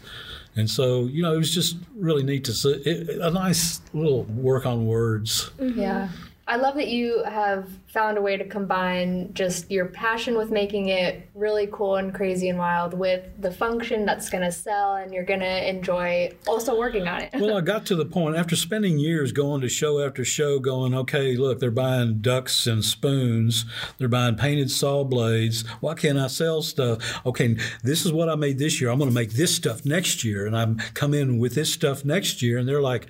And 0.56 0.68
so, 0.68 1.04
you 1.04 1.22
know, 1.22 1.34
it 1.34 1.38
was 1.38 1.54
just 1.54 1.76
really 1.94 2.24
neat 2.24 2.44
to 2.44 2.52
see 2.52 2.70
it, 2.70 3.20
a 3.20 3.30
nice 3.30 3.80
little 3.92 4.24
work 4.24 4.66
on 4.66 4.86
words. 4.86 5.50
Mm-hmm. 5.58 5.78
Yeah. 5.78 6.08
I 6.48 6.56
love 6.56 6.76
that 6.76 6.88
you 6.88 7.22
have 7.24 7.68
found 7.88 8.16
a 8.16 8.22
way 8.22 8.38
to 8.38 8.44
combine 8.44 9.34
just 9.34 9.70
your 9.70 9.84
passion 9.84 10.34
with 10.34 10.50
making 10.50 10.88
it 10.88 11.28
really 11.34 11.68
cool 11.70 11.96
and 11.96 12.14
crazy 12.14 12.48
and 12.48 12.58
wild 12.58 12.94
with 12.94 13.22
the 13.38 13.52
function 13.52 14.06
that's 14.06 14.30
going 14.30 14.42
to 14.42 14.50
sell 14.50 14.94
and 14.94 15.12
you're 15.12 15.26
going 15.26 15.40
to 15.40 15.68
enjoy 15.68 16.32
also 16.46 16.78
working 16.78 17.06
on 17.06 17.20
it. 17.20 17.30
Well, 17.34 17.58
I 17.58 17.60
got 17.72 17.84
to 17.86 17.96
the 17.96 18.06
point 18.06 18.36
after 18.36 18.56
spending 18.56 18.98
years 18.98 19.30
going 19.30 19.60
to 19.60 19.68
show 19.68 20.00
after 20.00 20.24
show, 20.24 20.58
going, 20.58 20.94
okay, 20.94 21.36
look, 21.36 21.60
they're 21.60 21.70
buying 21.70 22.20
ducks 22.22 22.66
and 22.66 22.82
spoons, 22.82 23.66
they're 23.98 24.08
buying 24.08 24.36
painted 24.36 24.70
saw 24.70 25.04
blades. 25.04 25.66
Why 25.80 25.92
can't 25.92 26.18
I 26.18 26.28
sell 26.28 26.62
stuff? 26.62 27.26
Okay, 27.26 27.58
this 27.82 28.06
is 28.06 28.12
what 28.12 28.30
I 28.30 28.36
made 28.36 28.58
this 28.58 28.80
year. 28.80 28.88
I'm 28.88 28.98
going 28.98 29.10
to 29.10 29.14
make 29.14 29.32
this 29.32 29.54
stuff 29.54 29.84
next 29.84 30.24
year, 30.24 30.46
and 30.46 30.56
I'm 30.56 30.78
come 30.94 31.12
in 31.12 31.38
with 31.38 31.54
this 31.54 31.70
stuff 31.70 32.06
next 32.06 32.40
year, 32.40 32.56
and 32.56 32.66
they're 32.66 32.80
like. 32.80 33.06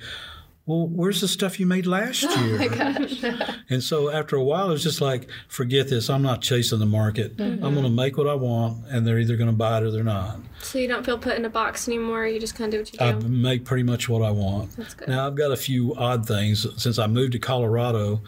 Well, 0.69 0.87
where's 0.87 1.23
the 1.23 1.29
stuff 1.29 1.59
you 1.59 1.65
made 1.65 1.87
last 1.87 2.27
oh 2.29 2.45
year? 2.45 2.69
Oh 2.71 3.55
and 3.71 3.83
so 3.83 4.11
after 4.11 4.37
a 4.37 4.45
while, 4.45 4.71
it's 4.71 4.83
just 4.83 5.01
like, 5.01 5.27
forget 5.49 5.89
this. 5.89 6.11
I'm 6.11 6.21
not 6.21 6.43
chasing 6.43 6.79
the 6.79 6.85
market. 6.85 7.39
Mm-hmm. 7.39 7.65
I'm 7.65 7.73
going 7.73 7.87
to 7.87 7.91
make 7.91 8.19
what 8.19 8.29
I 8.29 8.35
want, 8.35 8.85
and 8.89 9.07
they're 9.07 9.19
either 9.19 9.37
going 9.37 9.49
to 9.49 9.57
buy 9.57 9.79
it 9.79 9.85
or 9.85 9.91
they're 9.91 10.05
not. 10.05 10.41
so 10.61 10.79
you 10.79 10.87
don't 10.87 11.07
feel 11.07 11.17
put 11.17 11.39
in 11.39 11.47
a 11.47 11.49
box 11.49 11.89
anymore. 11.89 12.27
You 12.27 12.39
just 12.39 12.55
kind 12.55 12.67
of 12.67 12.73
do 12.73 12.83
what 12.83 12.93
you 12.93 13.21
do. 13.21 13.27
I 13.27 13.29
make 13.29 13.65
pretty 13.65 13.83
much 13.83 14.11
what 14.11 14.21
I 14.21 14.31
want. 14.31 14.77
That's 14.77 14.93
good. 14.93 15.09
Now 15.09 15.27
I've 15.27 15.37
got 15.37 15.53
a 15.53 15.57
few 15.57 15.95
odd 15.95 16.29
things 16.29 16.67
since 16.77 16.99
I 16.99 17.07
moved 17.07 17.33
to 17.33 17.39
Colorado. 17.39 18.21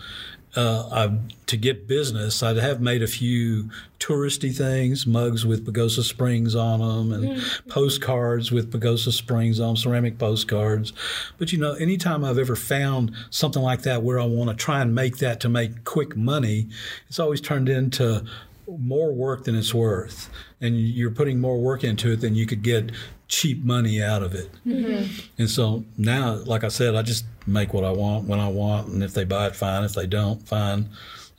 Uh, 0.57 0.89
I, 0.91 1.19
to 1.47 1.57
get 1.57 1.87
business, 1.87 2.43
I 2.43 2.55
have 2.55 2.81
made 2.81 3.03
a 3.03 3.07
few 3.07 3.71
touristy 4.01 4.55
things, 4.55 5.07
mugs 5.07 5.47
with 5.47 5.65
Pagosa 5.65 6.03
Springs 6.03 6.57
on 6.57 6.81
them, 6.81 7.13
and 7.13 7.43
postcards 7.69 8.51
with 8.51 8.73
Pagosa 8.73 9.13
Springs 9.13 9.61
on 9.61 9.71
'em, 9.71 9.77
ceramic 9.77 10.19
postcards. 10.19 10.93
But 11.39 11.53
you 11.53 11.59
know, 11.59 11.75
anytime 11.75 12.25
I've 12.25 12.39
ever 12.39 12.57
found 12.57 13.13
something 13.31 13.63
like 13.63 13.83
that 13.83 14.03
where 14.03 14.19
I 14.19 14.25
want 14.25 14.51
to 14.51 14.57
try 14.57 14.81
and 14.83 14.95
make 14.95 15.19
that 15.19 15.39
to 15.41 15.49
make 15.49 15.85
quick 15.85 16.17
money, 16.17 16.67
it's 17.09 17.21
always 17.21 17.41
turned 17.41 17.69
into 17.69 18.25
more 18.67 19.13
work 19.13 19.45
than 19.45 19.55
it's 19.55 19.75
worth, 19.75 20.31
and 20.61 20.79
you're 20.79 21.11
putting 21.11 21.41
more 21.41 21.59
work 21.59 21.85
into 21.85 22.13
it 22.13 22.21
than 22.21 22.35
you 22.35 22.47
could 22.47 22.63
get 22.63 22.93
cheap 23.29 23.65
money 23.65 24.03
out 24.03 24.23
of 24.23 24.35
it. 24.35 24.51
Mm-hmm. 24.67 25.21
And 25.39 25.49
so 25.49 25.85
now, 25.97 26.35
like 26.35 26.65
I 26.65 26.69
said, 26.69 26.95
I 26.95 27.03
just 27.03 27.25
make 27.47 27.73
what 27.73 27.85
I 27.85 27.91
want 27.91 28.27
when 28.27 28.41
I 28.41 28.49
want, 28.49 28.89
and 28.89 29.03
if 29.03 29.15
they 29.15 29.25
buy 29.25 29.47
it, 29.47 29.57
fine. 29.57 29.85
If 29.85 29.95
they 29.95 30.07
don't, 30.07 30.47
fine. 30.47 30.91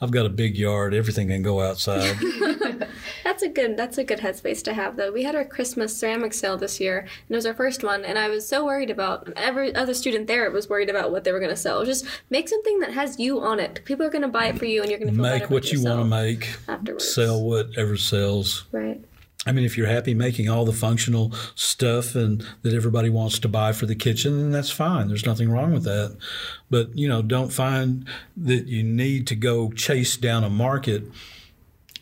I've 0.02 0.12
got 0.12 0.26
a 0.26 0.30
big 0.30 0.58
yard. 0.58 0.96
Everything 0.96 1.28
can 1.28 1.44
go 1.44 1.62
outside. 1.62 2.18
That's 3.24 3.44
a 3.44 3.50
good 3.50 3.78
that's 3.78 3.98
a 3.98 4.04
good 4.04 4.20
headspace 4.20 4.64
to 4.64 4.74
have 4.74 4.98
though. 4.98 5.12
We 5.12 5.24
had 5.24 5.36
our 5.36 5.46
Christmas 5.46 5.96
ceramic 5.96 6.34
sale 6.34 6.58
this 6.58 6.80
year 6.80 7.00
and 7.00 7.10
it 7.30 7.36
was 7.36 7.46
our 7.46 7.54
first 7.54 7.84
one 7.84 8.04
and 8.04 8.18
I 8.18 8.30
was 8.30 8.48
so 8.48 8.66
worried 8.66 8.90
about 8.90 9.32
every 9.36 9.74
other 9.76 9.94
student 9.94 10.28
there 10.28 10.50
was 10.52 10.70
worried 10.70 10.90
about 10.90 11.12
what 11.12 11.24
they 11.24 11.32
were 11.32 11.40
gonna 11.40 11.56
sell. 11.56 11.86
Just 11.86 12.06
make 12.30 12.50
something 12.50 12.80
that 12.80 12.94
has 12.94 13.20
you 13.20 13.40
on 13.42 13.60
it. 13.60 13.82
People 13.86 14.06
are 14.06 14.10
gonna 14.10 14.28
buy 14.28 14.48
it 14.48 14.58
for 14.58 14.66
you 14.66 14.82
and 14.82 14.90
you're 14.90 15.00
gonna 15.00 15.12
make 15.12 15.50
what 15.50 15.64
about 15.64 15.72
you 15.72 15.84
want 15.84 16.00
to 16.02 16.06
make. 16.06 16.50
afterwards. 16.68 17.14
Sell 17.14 17.44
whatever 17.44 17.96
sells. 17.98 18.66
Right. 18.72 19.02
I 19.46 19.52
mean, 19.52 19.66
if 19.66 19.76
you're 19.76 19.88
happy 19.88 20.14
making 20.14 20.50
all 20.50 20.66
the 20.66 20.74
functional 20.74 21.34
stuff 21.56 22.14
and 22.14 22.46
that 22.62 22.76
everybody 22.76 23.10
wants 23.10 23.40
to 23.40 23.48
buy 23.48 23.72
for 23.72 23.88
the 23.88 23.96
kitchen, 23.96 24.38
then 24.40 24.52
that's 24.52 24.70
fine. 24.70 25.08
There's 25.08 25.26
nothing 25.26 25.50
wrong 25.50 25.74
with 25.74 25.84
that. 25.84 26.16
But, 26.70 26.96
you 26.96 27.08
know, 27.08 27.24
don't 27.24 27.52
find 27.52 28.08
that 28.38 28.68
you 28.68 28.84
need 28.84 29.26
to 29.28 29.36
go 29.36 29.72
chase 29.72 30.16
down 30.16 30.44
a 30.44 30.50
market 30.50 31.04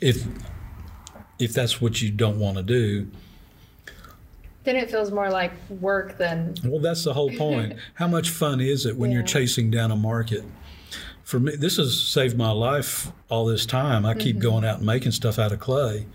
if 0.01 0.25
if 1.39 1.53
that's 1.53 1.79
what 1.79 2.01
you 2.01 2.11
don't 2.11 2.37
want 2.37 2.57
to 2.57 2.63
do. 2.63 3.09
Then 4.65 4.75
it 4.75 4.91
feels 4.91 5.09
more 5.09 5.29
like 5.29 5.53
work 5.69 6.17
than 6.17 6.55
Well, 6.65 6.81
that's 6.81 7.05
the 7.05 7.13
whole 7.13 7.31
point. 7.31 7.77
How 7.93 8.09
much 8.09 8.29
fun 8.29 8.59
is 8.59 8.85
it 8.85 8.97
when 8.97 9.11
you're 9.11 9.23
chasing 9.23 9.71
down 9.71 9.91
a 9.91 9.95
market? 9.95 10.43
For 11.23 11.39
me, 11.39 11.55
this 11.55 11.77
has 11.77 11.97
saved 11.97 12.37
my 12.37 12.51
life 12.51 13.13
all 13.29 13.45
this 13.45 13.65
time. 13.65 14.05
I 14.05 14.13
keep 14.13 14.35
mm-hmm. 14.35 14.43
going 14.43 14.65
out 14.65 14.77
and 14.77 14.85
making 14.85 15.13
stuff 15.13 15.39
out 15.39 15.53
of 15.53 15.59
clay. 15.59 16.05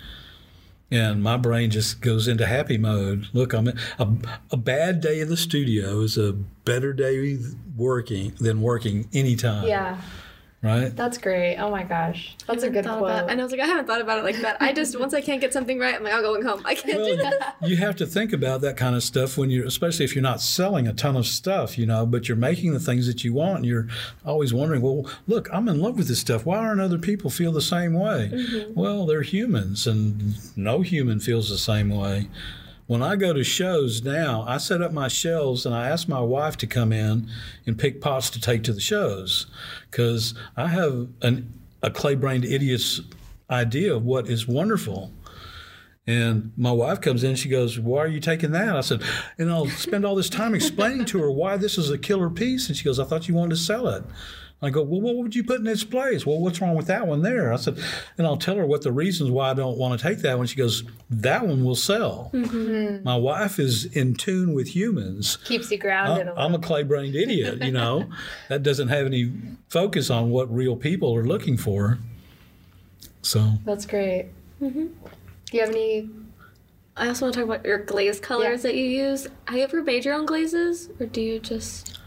And 0.90 1.22
my 1.22 1.36
brain 1.36 1.70
just 1.70 2.00
goes 2.00 2.28
into 2.28 2.46
happy 2.46 2.78
mode. 2.78 3.26
Look, 3.32 3.52
I'm 3.52 3.68
a, 3.98 4.16
a 4.50 4.56
bad 4.56 5.00
day 5.00 5.20
in 5.20 5.28
the 5.28 5.36
studio 5.36 6.00
is 6.00 6.16
a 6.16 6.32
better 6.32 6.92
day 6.92 7.38
working 7.76 8.34
than 8.38 8.60
working 8.60 9.08
anytime. 9.12 9.66
yeah. 9.66 10.00
Right? 10.64 10.96
That's 10.96 11.18
great. 11.18 11.56
Oh 11.58 11.70
my 11.70 11.82
gosh, 11.82 12.36
that's 12.46 12.62
a 12.62 12.70
good 12.70 12.86
thought 12.86 12.96
quote. 12.96 13.10
About, 13.10 13.30
and 13.30 13.38
I 13.38 13.44
was 13.44 13.52
like, 13.52 13.60
I 13.60 13.66
haven't 13.66 13.86
thought 13.86 14.00
about 14.00 14.18
it 14.18 14.24
like 14.24 14.36
that. 14.36 14.56
I 14.62 14.72
just 14.72 14.98
once 14.98 15.12
I 15.12 15.20
can't 15.20 15.38
get 15.38 15.52
something 15.52 15.78
right, 15.78 15.94
I'm 15.94 16.02
like, 16.02 16.14
I'm 16.14 16.22
going 16.22 16.42
home. 16.42 16.62
I 16.64 16.74
can't 16.74 17.04
do 17.04 17.16
this. 17.16 17.34
Well, 17.60 17.70
you 17.70 17.76
have 17.76 17.96
to 17.96 18.06
think 18.06 18.32
about 18.32 18.62
that 18.62 18.78
kind 18.78 18.96
of 18.96 19.02
stuff 19.02 19.36
when 19.36 19.50
you're, 19.50 19.66
especially 19.66 20.06
if 20.06 20.14
you're 20.14 20.22
not 20.22 20.40
selling 20.40 20.88
a 20.88 20.94
ton 20.94 21.16
of 21.16 21.26
stuff, 21.26 21.76
you 21.76 21.84
know, 21.84 22.06
but 22.06 22.28
you're 22.28 22.36
making 22.38 22.72
the 22.72 22.80
things 22.80 23.06
that 23.06 23.24
you 23.24 23.34
want. 23.34 23.56
And 23.56 23.66
you're 23.66 23.88
always 24.24 24.54
wondering, 24.54 24.80
well, 24.80 25.06
look, 25.26 25.50
I'm 25.52 25.68
in 25.68 25.80
love 25.80 25.98
with 25.98 26.08
this 26.08 26.20
stuff. 26.20 26.46
Why 26.46 26.56
aren't 26.56 26.80
other 26.80 26.98
people 26.98 27.28
feel 27.28 27.52
the 27.52 27.60
same 27.60 27.92
way? 27.92 28.30
Mm-hmm. 28.32 28.72
Well, 28.72 29.04
they're 29.04 29.20
humans, 29.20 29.86
and 29.86 30.34
no 30.56 30.80
human 30.80 31.20
feels 31.20 31.50
the 31.50 31.58
same 31.58 31.90
way. 31.90 32.28
When 32.86 33.02
I 33.02 33.16
go 33.16 33.32
to 33.32 33.42
shows 33.42 34.02
now, 34.02 34.44
I 34.46 34.58
set 34.58 34.82
up 34.82 34.92
my 34.92 35.08
shelves 35.08 35.64
and 35.64 35.74
I 35.74 35.88
ask 35.88 36.06
my 36.06 36.20
wife 36.20 36.56
to 36.58 36.66
come 36.66 36.92
in 36.92 37.30
and 37.66 37.78
pick 37.78 38.00
pots 38.00 38.28
to 38.30 38.40
take 38.40 38.62
to 38.64 38.74
the 38.74 38.80
shows 38.80 39.46
because 39.90 40.34
I 40.56 40.68
have 40.68 41.08
an, 41.22 41.52
a 41.82 41.90
clay 41.90 42.14
brained 42.14 42.44
idiot's 42.44 43.00
idea 43.48 43.94
of 43.94 44.04
what 44.04 44.28
is 44.28 44.46
wonderful. 44.46 45.12
And 46.06 46.52
my 46.58 46.72
wife 46.72 47.00
comes 47.00 47.24
in, 47.24 47.34
she 47.36 47.48
goes, 47.48 47.80
Why 47.80 48.00
are 48.00 48.06
you 48.06 48.20
taking 48.20 48.50
that? 48.52 48.76
I 48.76 48.82
said, 48.82 49.02
And 49.38 49.50
I'll 49.50 49.68
spend 49.68 50.04
all 50.04 50.14
this 50.14 50.28
time 50.28 50.54
explaining 50.54 51.06
to 51.06 51.18
her 51.20 51.30
why 51.30 51.56
this 51.56 51.78
is 51.78 51.90
a 51.90 51.96
killer 51.96 52.28
piece. 52.28 52.68
And 52.68 52.76
she 52.76 52.84
goes, 52.84 53.00
I 53.00 53.04
thought 53.04 53.26
you 53.26 53.34
wanted 53.34 53.56
to 53.56 53.56
sell 53.56 53.88
it. 53.88 54.04
I 54.62 54.70
go, 54.70 54.82
Well, 54.82 55.00
what 55.00 55.16
would 55.16 55.34
you 55.34 55.44
put 55.44 55.60
in 55.60 55.66
its 55.66 55.84
place? 55.84 56.24
Well, 56.24 56.38
what's 56.40 56.60
wrong 56.60 56.74
with 56.74 56.86
that 56.86 57.06
one 57.06 57.22
there? 57.22 57.52
I 57.52 57.56
said, 57.56 57.78
And 58.16 58.26
I'll 58.26 58.36
tell 58.38 58.56
her 58.56 58.64
what 58.66 58.82
the 58.82 58.92
reasons 58.92 59.30
why 59.30 59.50
I 59.50 59.54
don't 59.54 59.76
want 59.76 59.98
to 60.00 60.08
take 60.08 60.18
that 60.20 60.38
one. 60.38 60.46
She 60.46 60.56
goes, 60.56 60.84
That 61.10 61.46
one 61.46 61.64
will 61.64 61.74
sell. 61.74 62.30
My 62.32 63.16
wife 63.16 63.58
is 63.58 63.84
in 63.96 64.14
tune 64.14 64.54
with 64.54 64.68
humans. 64.74 65.36
Keeps 65.44 65.70
you 65.70 65.78
grounded. 65.78 66.28
I'm, 66.28 66.36
a 66.36 66.40
I'm 66.40 66.54
a 66.54 66.58
clay 66.58 66.82
brained 66.82 67.14
idiot, 67.14 67.62
you 67.62 67.72
know. 67.72 68.08
that 68.48 68.62
doesn't 68.62 68.88
have 68.88 69.04
any 69.06 69.32
focus 69.68 70.08
on 70.08 70.30
what 70.30 70.52
real 70.54 70.76
people 70.76 71.14
are 71.14 71.24
looking 71.24 71.56
for. 71.58 71.98
So, 73.22 73.54
That's 73.64 73.86
great. 73.86 74.28
Mm-hmm. 74.62 74.86
Do 74.86 75.56
you 75.56 75.60
have 75.60 75.70
any? 75.70 76.08
I 76.96 77.08
also 77.08 77.26
want 77.26 77.34
to 77.34 77.40
talk 77.40 77.48
about 77.48 77.66
your 77.66 77.78
glaze 77.78 78.20
colors 78.20 78.64
Yeah. 78.64 78.70
that 78.70 78.76
you 78.76 78.84
use. 78.84 79.26
Have 79.46 79.56
you 79.56 79.62
ever 79.64 79.82
made 79.82 80.04
your 80.04 80.14
own 80.14 80.26
glazes, 80.26 80.90
or 81.00 81.06
do 81.06 81.20
you 81.20 81.38
just? 81.40 81.98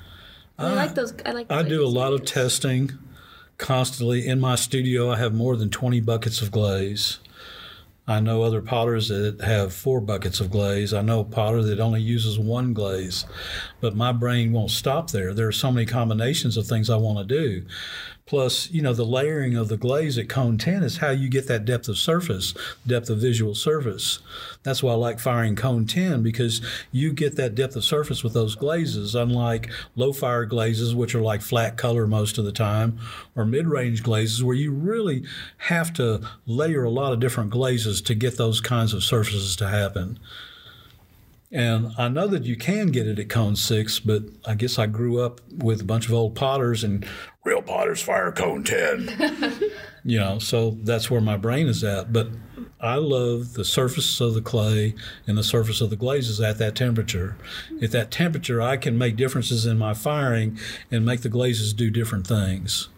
I 0.57 0.73
like 0.73 0.91
ah. 0.91 0.93
those. 0.93 1.13
I 1.25 1.31
like. 1.31 1.51
I 1.51 1.63
do 1.63 1.85
a 1.85 1.87
lot 1.87 2.13
of 2.13 2.25
testing 2.25 2.97
constantly. 3.57 4.27
In 4.27 4.39
my 4.39 4.55
studio, 4.55 5.11
I 5.11 5.17
have 5.17 5.33
more 5.33 5.55
than 5.55 5.69
20 5.69 5.99
buckets 6.01 6.41
of 6.41 6.51
glaze. 6.51 7.19
I 8.09 8.21
know 8.21 8.43
other 8.43 8.61
potters 8.61 9.09
that 9.09 9.41
have 9.41 9.73
four 9.73 9.99
buckets 9.99 10.39
of 10.39 10.49
glaze. 10.49 10.93
I 10.93 11.01
know 11.01 11.19
a 11.19 11.25
potter 11.25 11.61
that 11.63 11.81
only 11.81 12.01
uses 12.01 12.39
one 12.39 12.73
glaze. 12.73 13.25
But 13.81 13.97
my 13.97 14.13
brain 14.13 14.53
won't 14.53 14.71
stop 14.71 15.11
there. 15.11 15.33
There 15.33 15.47
are 15.47 15.51
so 15.51 15.73
many 15.73 15.85
combinations 15.85 16.55
of 16.55 16.65
things 16.65 16.89
I 16.89 16.95
want 16.95 17.27
to 17.27 17.35
do. 17.35 17.65
Plus, 18.27 18.69
you 18.71 18.81
know, 18.81 18.93
the 18.93 19.05
layering 19.05 19.55
of 19.55 19.69
the 19.69 19.77
glaze 19.77 20.17
at 20.17 20.27
cone 20.27 20.57
10 20.57 20.83
is 20.83 20.97
how 20.97 21.09
you 21.09 21.29
get 21.29 21.47
that 21.47 21.63
depth 21.63 21.87
of 21.87 21.97
surface, 21.97 22.53
depth 22.85 23.09
of 23.09 23.19
visual 23.19 23.55
surface. 23.55 24.19
That's 24.63 24.83
why 24.83 24.91
I 24.91 24.95
like 24.95 25.19
firing 25.19 25.55
cone 25.55 25.85
10 25.85 26.23
because 26.23 26.61
you 26.91 27.13
get 27.13 27.37
that 27.37 27.55
depth 27.55 27.77
of 27.77 27.85
surface 27.85 28.25
with 28.25 28.33
those 28.33 28.55
glazes, 28.55 29.15
unlike 29.15 29.71
low 29.95 30.11
fire 30.11 30.45
glazes, 30.45 30.93
which 30.93 31.15
are 31.15 31.21
like 31.21 31.41
flat 31.41 31.77
color 31.77 32.05
most 32.05 32.37
of 32.37 32.43
the 32.43 32.51
time, 32.51 32.99
or 33.33 33.45
mid 33.45 33.65
range 33.65 34.03
glazes, 34.03 34.43
where 34.43 34.55
you 34.55 34.73
really 34.73 35.23
have 35.57 35.93
to 35.93 36.21
layer 36.45 36.83
a 36.83 36.89
lot 36.89 37.13
of 37.13 37.21
different 37.21 37.49
glazes 37.49 38.01
to 38.01 38.13
get 38.13 38.37
those 38.37 38.59
kinds 38.59 38.93
of 38.93 39.05
surfaces 39.05 39.55
to 39.55 39.69
happen. 39.69 40.19
And 41.51 41.93
I 41.97 42.09
know 42.09 42.27
that 42.27 42.43
you 42.43 42.57
can 42.57 42.87
get 42.87 43.07
it 43.07 43.19
at 43.19 43.29
cone 43.29 43.55
six, 43.55 43.99
but 43.99 44.23
I 44.45 44.55
guess 44.55 44.77
I 44.77 44.85
grew 44.85 45.21
up 45.21 45.39
with 45.49 45.81
a 45.81 45.85
bunch 45.85 46.07
of 46.07 46.13
old 46.13 46.35
potters 46.35 46.83
and 46.83 47.07
real 47.45 47.61
potters 47.61 48.01
fire 48.01 48.33
cone 48.33 48.65
10. 48.65 49.61
you 50.03 50.19
know, 50.19 50.39
so 50.39 50.71
that's 50.81 51.09
where 51.09 51.21
my 51.21 51.37
brain 51.37 51.67
is 51.67 51.83
at. 51.85 52.11
But 52.11 52.27
I 52.81 52.95
love 52.95 53.53
the 53.53 53.63
surface 53.63 54.19
of 54.19 54.33
the 54.33 54.41
clay 54.41 54.93
and 55.25 55.37
the 55.37 55.43
surface 55.43 55.79
of 55.79 55.89
the 55.89 55.95
glazes 55.95 56.41
at 56.41 56.57
that 56.57 56.75
temperature. 56.75 57.37
At 57.81 57.91
that 57.91 58.11
temperature, 58.11 58.61
I 58.61 58.75
can 58.75 58.97
make 58.97 59.15
differences 59.15 59.65
in 59.65 59.77
my 59.77 59.93
firing 59.93 60.59
and 60.91 61.05
make 61.05 61.21
the 61.21 61.29
glazes 61.29 61.71
do 61.73 61.89
different 61.89 62.27
things. 62.27 62.89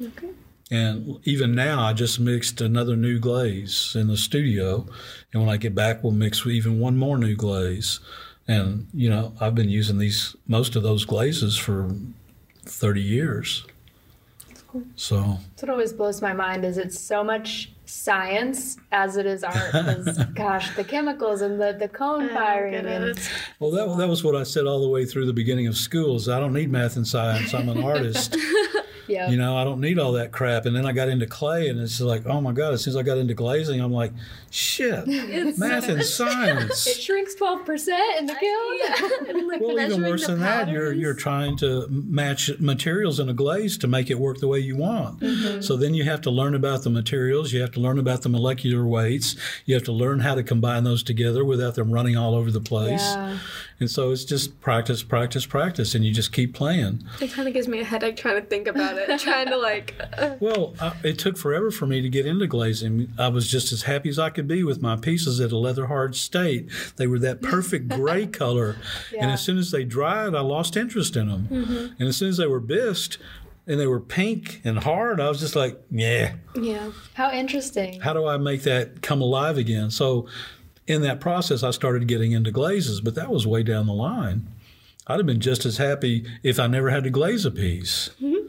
Okay. 0.00 0.30
And 0.70 1.18
even 1.24 1.54
now, 1.54 1.82
I 1.82 1.92
just 1.92 2.20
mixed 2.20 2.60
another 2.60 2.94
new 2.94 3.18
glaze 3.18 3.94
in 3.96 4.06
the 4.06 4.16
studio. 4.16 4.86
And 5.32 5.42
when 5.42 5.50
I 5.50 5.56
get 5.56 5.74
back, 5.74 6.02
we'll 6.02 6.12
mix 6.12 6.46
even 6.46 6.78
one 6.78 6.96
more 6.96 7.18
new 7.18 7.34
glaze. 7.34 7.98
And, 8.46 8.86
you 8.94 9.10
know, 9.10 9.32
I've 9.40 9.54
been 9.54 9.68
using 9.68 9.98
these, 9.98 10.36
most 10.46 10.76
of 10.76 10.82
those 10.82 11.04
glazes 11.04 11.56
for 11.56 11.90
30 12.64 13.00
years. 13.00 13.66
So, 14.94 15.38
That's 15.50 15.62
what 15.62 15.70
always 15.70 15.92
blows 15.92 16.22
my 16.22 16.32
mind. 16.32 16.64
Is 16.64 16.78
it's 16.78 16.98
so 16.98 17.24
much 17.24 17.72
science 17.86 18.76
as 18.92 19.16
it 19.16 19.26
is 19.26 19.42
art. 19.42 20.34
gosh, 20.34 20.74
the 20.76 20.84
chemicals 20.84 21.42
and 21.42 21.60
the 21.60 21.76
the 21.78 21.88
cone 21.88 22.30
oh, 22.30 22.34
firing 22.34 22.72
get 22.72 22.84
it. 22.84 23.02
and 23.02 23.30
well, 23.58 23.70
that, 23.72 23.98
that 23.98 24.08
was 24.08 24.22
what 24.22 24.36
I 24.36 24.44
said 24.44 24.66
all 24.66 24.80
the 24.80 24.88
way 24.88 25.04
through 25.04 25.26
the 25.26 25.32
beginning 25.32 25.66
of 25.66 25.76
school 25.76 26.16
is 26.16 26.28
I 26.28 26.38
don't 26.38 26.52
need 26.52 26.70
math 26.70 26.96
and 26.96 27.06
science. 27.06 27.52
I'm 27.52 27.68
an 27.68 27.82
artist. 27.82 28.36
Yeah. 29.10 29.28
You 29.28 29.36
know, 29.36 29.56
I 29.56 29.64
don't 29.64 29.80
need 29.80 29.98
all 29.98 30.12
that 30.12 30.32
crap. 30.32 30.66
And 30.66 30.74
then 30.74 30.86
I 30.86 30.92
got 30.92 31.08
into 31.08 31.26
clay, 31.26 31.68
and 31.68 31.80
it's 31.80 32.00
like, 32.00 32.26
oh 32.26 32.40
my 32.40 32.52
God, 32.52 32.72
as 32.72 32.84
soon 32.84 32.92
as 32.92 32.96
I 32.96 33.02
got 33.02 33.18
into 33.18 33.34
glazing, 33.34 33.80
I'm 33.80 33.92
like, 33.92 34.12
shit, 34.50 35.06
math 35.58 35.88
and 35.88 36.04
science. 36.20 36.86
it 36.86 37.00
shrinks 37.00 37.34
twelve 37.34 37.64
percent 37.64 38.18
in 38.18 38.26
the 38.26 38.34
kiln. 38.34 39.28
and, 39.28 39.48
like, 39.48 39.60
Well, 39.60 39.78
even 39.78 40.02
worse 40.02 40.26
the 40.26 40.32
than 40.32 40.40
that, 40.40 40.68
you're 40.68 40.92
you're 40.92 41.14
trying 41.14 41.56
to 41.58 41.86
match 41.88 42.50
materials 42.58 43.20
in 43.20 43.28
a 43.28 43.34
glaze 43.34 43.76
to 43.78 43.86
make 43.86 44.10
it 44.10 44.18
work 44.18 44.38
the 44.38 44.48
way 44.48 44.58
you 44.58 44.76
want. 44.76 45.20
Mm-hmm. 45.20 45.60
So 45.60 45.76
then 45.76 45.94
you 45.94 46.04
have 46.04 46.20
to 46.22 46.30
learn 46.30 46.54
about 46.54 46.82
the 46.82 46.90
materials. 46.90 47.52
You 47.52 47.60
have 47.60 47.72
to 47.72 47.80
learn 47.80 47.98
about 47.98 48.22
the 48.22 48.28
molecular 48.28 48.86
weights. 48.86 49.36
You 49.66 49.74
have 49.74 49.84
to 49.84 49.92
learn 49.92 50.20
how 50.20 50.34
to 50.34 50.42
combine 50.42 50.84
those 50.84 51.02
together 51.02 51.44
without 51.44 51.74
them 51.74 51.90
running 51.90 52.16
all 52.16 52.34
over 52.34 52.50
the 52.50 52.60
place. 52.60 53.00
Yeah. 53.00 53.38
And 53.80 53.90
so 53.90 54.10
it's 54.10 54.26
just 54.26 54.60
practice, 54.60 55.02
practice, 55.02 55.46
practice, 55.46 55.94
and 55.94 56.04
you 56.04 56.12
just 56.12 56.32
keep 56.32 56.54
playing. 56.54 57.02
It 57.20 57.32
kind 57.32 57.48
of 57.48 57.54
gives 57.54 57.66
me 57.66 57.80
a 57.80 57.84
headache 57.84 58.16
trying 58.16 58.38
to 58.40 58.46
think 58.46 58.68
about 58.68 58.98
it, 58.98 58.99
trying 59.18 59.48
to 59.48 59.56
like. 59.56 59.94
Well, 60.40 60.74
I, 60.80 60.94
it 61.02 61.18
took 61.18 61.36
forever 61.36 61.70
for 61.70 61.86
me 61.86 62.00
to 62.00 62.08
get 62.08 62.26
into 62.26 62.46
glazing. 62.46 63.12
I 63.18 63.28
was 63.28 63.50
just 63.50 63.72
as 63.72 63.82
happy 63.82 64.08
as 64.08 64.18
I 64.18 64.30
could 64.30 64.48
be 64.48 64.62
with 64.64 64.80
my 64.80 64.96
pieces 64.96 65.40
at 65.40 65.52
a 65.52 65.56
leather 65.56 65.86
hard 65.86 66.14
state. 66.14 66.70
They 66.96 67.06
were 67.06 67.18
that 67.18 67.42
perfect 67.42 67.88
gray 67.96 68.26
color. 68.26 68.76
And 69.18 69.30
as 69.30 69.42
soon 69.42 69.58
as 69.58 69.70
they 69.70 69.84
dried, 69.84 70.34
I 70.34 70.40
lost 70.40 70.76
interest 70.76 71.16
in 71.16 71.28
them. 71.28 71.48
Mm-hmm. 71.50 71.86
And 71.98 72.08
as 72.08 72.16
soon 72.16 72.28
as 72.28 72.36
they 72.36 72.46
were 72.46 72.60
bisqued 72.60 73.18
and 73.66 73.78
they 73.78 73.86
were 73.86 74.00
pink 74.00 74.60
and 74.64 74.78
hard, 74.78 75.20
I 75.20 75.28
was 75.28 75.40
just 75.40 75.56
like, 75.56 75.80
yeah, 75.90 76.34
yeah. 76.54 76.92
How 77.14 77.30
interesting. 77.30 78.00
how 78.00 78.12
do 78.12 78.26
I 78.26 78.36
make 78.36 78.62
that 78.62 79.02
come 79.02 79.20
alive 79.20 79.58
again? 79.58 79.90
So 79.90 80.26
in 80.86 81.02
that 81.02 81.20
process, 81.20 81.62
I 81.62 81.70
started 81.70 82.08
getting 82.08 82.32
into 82.32 82.50
glazes, 82.50 83.00
but 83.00 83.14
that 83.14 83.30
was 83.30 83.46
way 83.46 83.62
down 83.62 83.86
the 83.86 83.92
line. 83.92 84.46
I'd 85.06 85.18
have 85.18 85.26
been 85.26 85.40
just 85.40 85.66
as 85.66 85.76
happy 85.76 86.24
if 86.42 86.58
I 86.60 86.66
never 86.66 86.90
had 86.90 87.04
to 87.04 87.10
glaze 87.10 87.44
a 87.44 87.50
piece. 87.50 88.10
Mm-hmm. 88.20 88.39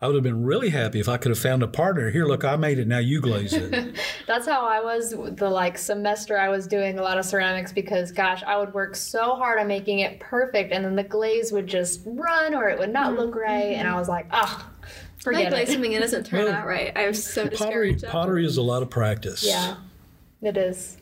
I 0.00 0.06
would 0.06 0.14
have 0.14 0.22
been 0.24 0.44
really 0.44 0.68
happy 0.68 1.00
if 1.00 1.08
I 1.08 1.16
could 1.16 1.30
have 1.30 1.38
found 1.38 1.62
a 1.62 1.66
partner. 1.66 2.10
Here, 2.10 2.26
look, 2.26 2.44
I 2.44 2.56
made 2.56 2.78
it. 2.78 2.86
Now 2.86 2.98
you 2.98 3.20
glaze 3.22 3.54
it. 3.54 3.96
That's 4.26 4.46
how 4.46 4.66
I 4.66 4.80
was 4.84 5.10
the 5.12 5.48
like 5.48 5.78
semester 5.78 6.38
I 6.38 6.50
was 6.50 6.66
doing 6.66 6.98
a 6.98 7.02
lot 7.02 7.16
of 7.18 7.24
ceramics 7.24 7.72
because 7.72 8.12
gosh, 8.12 8.42
I 8.42 8.58
would 8.58 8.74
work 8.74 8.94
so 8.94 9.36
hard 9.36 9.58
on 9.58 9.66
making 9.68 10.00
it 10.00 10.20
perfect 10.20 10.70
and 10.72 10.84
then 10.84 10.96
the 10.96 11.02
glaze 11.02 11.50
would 11.50 11.66
just 11.66 12.02
run 12.04 12.54
or 12.54 12.68
it 12.68 12.78
would 12.78 12.92
not 12.92 13.14
look 13.14 13.34
right 13.34 13.74
and 13.74 13.88
I 13.88 13.98
was 13.98 14.06
like, 14.08 14.26
ah, 14.32 14.70
Forget 15.16 15.50
like 15.50 15.66
it. 15.66 15.72
something 15.72 15.92
it 15.92 16.00
doesn't 16.00 16.24
turn 16.26 16.44
Well, 16.44 16.52
out 16.54 16.66
right. 16.66 16.92
I 16.94 17.06
was 17.08 17.24
so 17.24 17.48
Pottery 17.48 17.92
discouraged. 17.94 18.04
pottery 18.12 18.44
is 18.46 18.58
a 18.58 18.62
lot 18.62 18.82
of 18.82 18.90
practice. 18.90 19.44
Yeah, 19.46 19.76
it 20.42 20.58
is. 20.58 20.98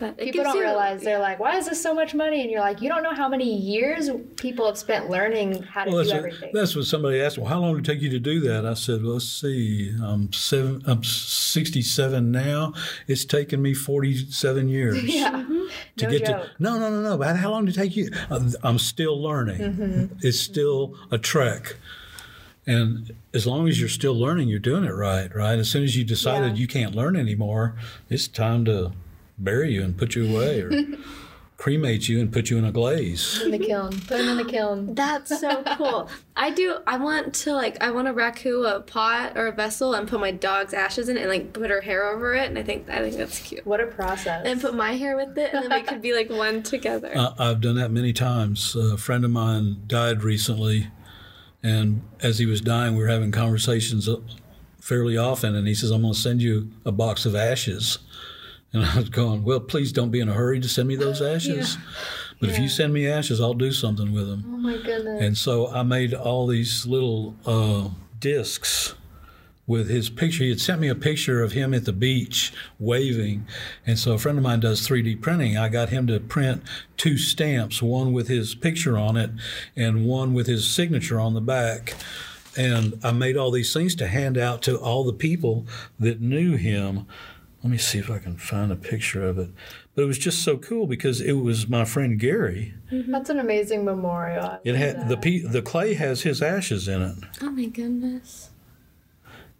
But 0.00 0.14
it 0.18 0.24
People 0.24 0.44
don't 0.44 0.54
you- 0.56 0.62
realize 0.62 1.02
they're 1.02 1.18
like, 1.18 1.38
"Why 1.38 1.56
is 1.56 1.66
this 1.68 1.82
so 1.82 1.92
much 1.94 2.14
money?" 2.14 2.40
And 2.42 2.50
you're 2.50 2.60
like, 2.60 2.80
"You 2.80 2.88
don't 2.88 3.02
know 3.02 3.14
how 3.14 3.28
many 3.28 3.52
years 3.56 4.10
people 4.36 4.66
have 4.66 4.78
spent 4.78 5.10
learning 5.10 5.62
how 5.62 5.84
to 5.84 5.90
Well, 5.90 6.02
do 6.02 6.08
that's, 6.08 6.18
everything." 6.18 6.48
what, 6.50 6.60
that's 6.60 6.76
what 6.76 6.84
somebody 6.86 7.20
asked. 7.20 7.38
Well, 7.38 7.46
how 7.48 7.60
long 7.60 7.74
did 7.76 7.88
it 7.88 7.92
take 7.92 8.02
you 8.02 8.10
to 8.10 8.18
do 8.20 8.40
that? 8.40 8.64
I 8.66 8.74
said, 8.74 9.02
well, 9.02 9.14
let's 9.14 9.28
see. 9.28 9.92
I'm 10.02 10.32
seven. 10.32 10.82
I'm 10.86 11.02
67 11.04 12.30
now. 12.30 12.72
It's 13.06 13.24
taken 13.24 13.60
me 13.60 13.74
47 13.74 14.68
years. 14.68 15.02
yeah, 15.14 15.30
to 15.96 16.04
no 16.06 16.10
get 16.10 16.26
joke. 16.26 16.42
to 16.44 16.50
no 16.58 16.78
no 16.78 16.90
no 16.90 17.02
no 17.02 17.18
but 17.18 17.36
how 17.36 17.50
long 17.50 17.64
did 17.66 17.74
it 17.76 17.78
take 17.78 17.94
you 17.96 18.10
I'm- 18.30 18.52
i'm 18.62 18.78
still 18.78 19.20
learning 19.20 19.58
Mm-hmm. 19.60 20.14
it's 20.22 20.38
still 20.40 20.94
a 21.10 21.18
trek 21.18 21.76
and 22.66 23.12
as 23.34 23.46
long 23.46 23.68
as 23.68 23.78
you're 23.80 23.88
still 23.88 24.14
learning 24.14 24.48
you're 24.48 24.58
doing 24.60 24.84
it 24.84 24.94
right 24.94 25.34
right 25.34 25.58
as 25.58 25.68
soon 25.68 25.82
as 25.84 25.96
you 25.96 26.04
decided 26.04 26.52
Yeah. 26.52 26.60
you 26.62 26.66
can't 26.68 26.94
learn 26.94 27.16
anymore 27.16 27.74
it's 28.08 28.28
time 28.28 28.64
to 28.66 28.92
bury 29.38 29.72
you 29.72 29.82
and 29.82 29.96
put 29.96 30.14
you 30.14 30.26
away 30.34 30.60
or 30.60 30.70
cremate 31.56 32.08
you 32.08 32.20
and 32.20 32.32
put 32.32 32.50
you 32.50 32.56
in 32.56 32.64
a 32.64 32.70
glaze 32.70 33.40
in 33.42 33.50
the 33.50 33.58
kiln. 33.58 33.90
Put 33.90 34.18
them 34.18 34.28
in 34.28 34.36
the 34.36 34.44
kiln. 34.44 34.94
That's 34.94 35.40
so 35.40 35.62
cool. 35.76 36.08
I 36.36 36.50
do. 36.50 36.76
I 36.86 36.98
want 36.98 37.34
to 37.34 37.52
like. 37.52 37.82
I 37.82 37.90
want 37.90 38.06
to 38.06 38.14
raku 38.14 38.64
a 38.76 38.80
pot 38.80 39.36
or 39.36 39.48
a 39.48 39.52
vessel 39.52 39.94
and 39.94 40.06
put 40.06 40.20
my 40.20 40.30
dog's 40.30 40.72
ashes 40.72 41.08
in 41.08 41.16
it 41.16 41.22
and 41.22 41.28
like 41.28 41.52
put 41.52 41.68
her 41.70 41.80
hair 41.80 42.06
over 42.08 42.34
it. 42.34 42.48
And 42.48 42.56
I 42.58 42.62
think 42.62 42.88
I 42.88 42.98
think 43.00 43.16
that's 43.16 43.40
cute. 43.40 43.66
What 43.66 43.80
a 43.80 43.86
process. 43.86 44.46
And 44.46 44.60
put 44.60 44.74
my 44.74 44.92
hair 44.92 45.16
with 45.16 45.36
it, 45.36 45.52
and 45.52 45.64
then 45.64 45.80
we 45.80 45.84
could 45.84 46.00
be 46.00 46.14
like 46.14 46.30
one 46.30 46.62
together. 46.62 47.12
I- 47.16 47.34
I've 47.38 47.60
done 47.60 47.74
that 47.76 47.90
many 47.90 48.12
times. 48.12 48.76
A 48.76 48.96
friend 48.96 49.24
of 49.24 49.32
mine 49.32 49.82
died 49.88 50.22
recently, 50.22 50.88
and 51.62 52.02
as 52.20 52.38
he 52.38 52.46
was 52.46 52.60
dying, 52.60 52.94
we 52.94 53.02
were 53.02 53.08
having 53.08 53.32
conversations 53.32 54.08
uh, 54.08 54.16
fairly 54.80 55.16
often. 55.16 55.56
And 55.56 55.66
he 55.66 55.74
says, 55.74 55.90
"I'm 55.90 56.02
going 56.02 56.14
to 56.14 56.20
send 56.20 56.40
you 56.40 56.70
a 56.84 56.92
box 56.92 57.26
of 57.26 57.34
ashes." 57.34 57.98
And 58.72 58.84
I 58.84 58.96
was 58.96 59.08
going, 59.08 59.44
"Well, 59.44 59.60
please 59.60 59.92
don't 59.92 60.10
be 60.10 60.20
in 60.20 60.28
a 60.28 60.34
hurry 60.34 60.60
to 60.60 60.68
send 60.68 60.88
me 60.88 60.96
those 60.96 61.22
ashes. 61.34 61.78
But 62.40 62.50
if 62.50 62.58
you 62.58 62.68
send 62.68 62.92
me 62.92 63.08
ashes, 63.08 63.40
I'll 63.40 63.54
do 63.54 63.72
something 63.72 64.12
with 64.12 64.28
them." 64.28 64.44
oh 64.46 64.56
my 64.58 64.76
goodness. 64.76 65.22
And 65.22 65.36
so 65.36 65.68
I 65.68 65.82
made 65.82 66.14
all 66.14 66.46
these 66.46 66.86
little 66.86 67.36
uh, 67.46 67.88
discs 68.20 68.94
with 69.68 69.90
his 69.90 70.08
picture. 70.08 70.44
He 70.44 70.50
had 70.50 70.60
sent 70.60 70.80
me 70.80 70.88
a 70.88 70.94
picture 70.94 71.42
of 71.42 71.52
him 71.52 71.74
at 71.74 71.84
the 71.84 71.92
beach 71.92 72.52
waving. 72.80 73.46
And 73.86 73.98
so 73.98 74.14
a 74.14 74.18
friend 74.18 74.38
of 74.38 74.42
mine 74.42 74.60
does 74.60 74.88
3D 74.88 75.20
printing. 75.20 75.56
I 75.58 75.68
got 75.68 75.90
him 75.90 76.06
to 76.06 76.18
print 76.18 76.62
two 76.96 77.18
stamps, 77.18 77.82
one 77.82 78.12
with 78.14 78.28
his 78.28 78.54
picture 78.54 78.96
on 78.96 79.16
it 79.18 79.30
and 79.76 80.06
one 80.06 80.32
with 80.32 80.46
his 80.46 80.68
signature 80.68 81.20
on 81.20 81.34
the 81.34 81.42
back. 81.42 81.94
And 82.56 82.98
I 83.04 83.12
made 83.12 83.36
all 83.36 83.50
these 83.50 83.72
things 83.72 83.94
to 83.96 84.08
hand 84.08 84.38
out 84.38 84.62
to 84.62 84.76
all 84.76 85.04
the 85.04 85.12
people 85.12 85.66
that 86.00 86.20
knew 86.20 86.56
him. 86.56 87.06
Let 87.62 87.70
me 87.70 87.78
see 87.78 87.98
if 87.98 88.08
I 88.08 88.18
can 88.18 88.36
find 88.36 88.70
a 88.70 88.76
picture 88.76 89.26
of 89.26 89.36
it. 89.38 89.50
But 89.94 90.02
it 90.02 90.06
was 90.06 90.18
just 90.18 90.42
so 90.44 90.56
cool 90.58 90.86
because 90.86 91.20
it 91.20 91.32
was 91.32 91.68
my 91.68 91.84
friend 91.84 92.18
Gary. 92.18 92.74
Mm-hmm. 92.92 93.10
That's 93.10 93.30
an 93.30 93.40
amazing 93.40 93.84
memorial. 93.84 94.44
I 94.44 94.58
It 94.64 94.76
had 94.76 95.08
the 95.08 95.16
that. 95.16 95.22
pe- 95.22 95.40
the 95.40 95.62
clay 95.62 95.94
has 95.94 96.22
his 96.22 96.40
ashes 96.40 96.86
in 96.86 97.02
it, 97.02 97.16
oh 97.42 97.50
my 97.50 97.64
goodness. 97.66 98.50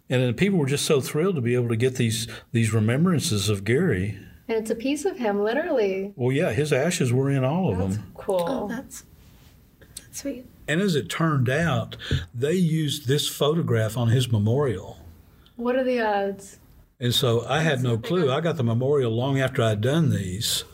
and 0.09 0.21
then 0.23 0.33
people 0.33 0.57
were 0.59 0.65
just 0.65 0.85
so 0.85 1.01
thrilled 1.01 1.35
to 1.35 1.41
be 1.41 1.55
able 1.55 1.67
to 1.69 1.75
get 1.75 1.95
these 1.95 2.27
these 2.53 2.73
remembrances 2.73 3.49
of 3.49 3.63
Gary. 3.65 4.17
And 4.47 4.57
it's 4.57 4.71
a 4.71 4.75
piece 4.75 5.03
of 5.05 5.17
him, 5.17 5.43
literally. 5.43 6.13
Well, 6.15 6.31
yeah, 6.31 6.51
his 6.53 6.71
ashes 6.73 7.11
were 7.13 7.29
in 7.29 7.43
all 7.43 7.71
of 7.71 7.77
them. 7.77 8.11
cool. 8.15 8.45
Oh, 8.47 8.67
that's 8.69 9.03
that's 9.99 10.19
sweet. 10.21 10.45
And 10.69 10.79
as 10.81 10.95
it 10.95 11.09
turned 11.09 11.49
out, 11.49 11.97
they 12.33 12.53
used 12.53 13.07
this 13.07 13.27
photograph 13.27 13.97
on 13.97 14.07
his 14.07 14.31
memorial. 14.31 14.99
what 15.57 15.75
are 15.75 15.83
the 15.83 15.99
odds? 15.99 16.58
And 16.99 17.13
so 17.13 17.45
I 17.47 17.61
had 17.61 17.81
no 17.81 17.97
clue. 17.97 18.31
I 18.31 18.41
got 18.41 18.57
the 18.57 18.63
memorial 18.63 19.11
long 19.11 19.39
after 19.39 19.61
I'd 19.63 19.81
done 19.81 20.09
these. 20.09 20.65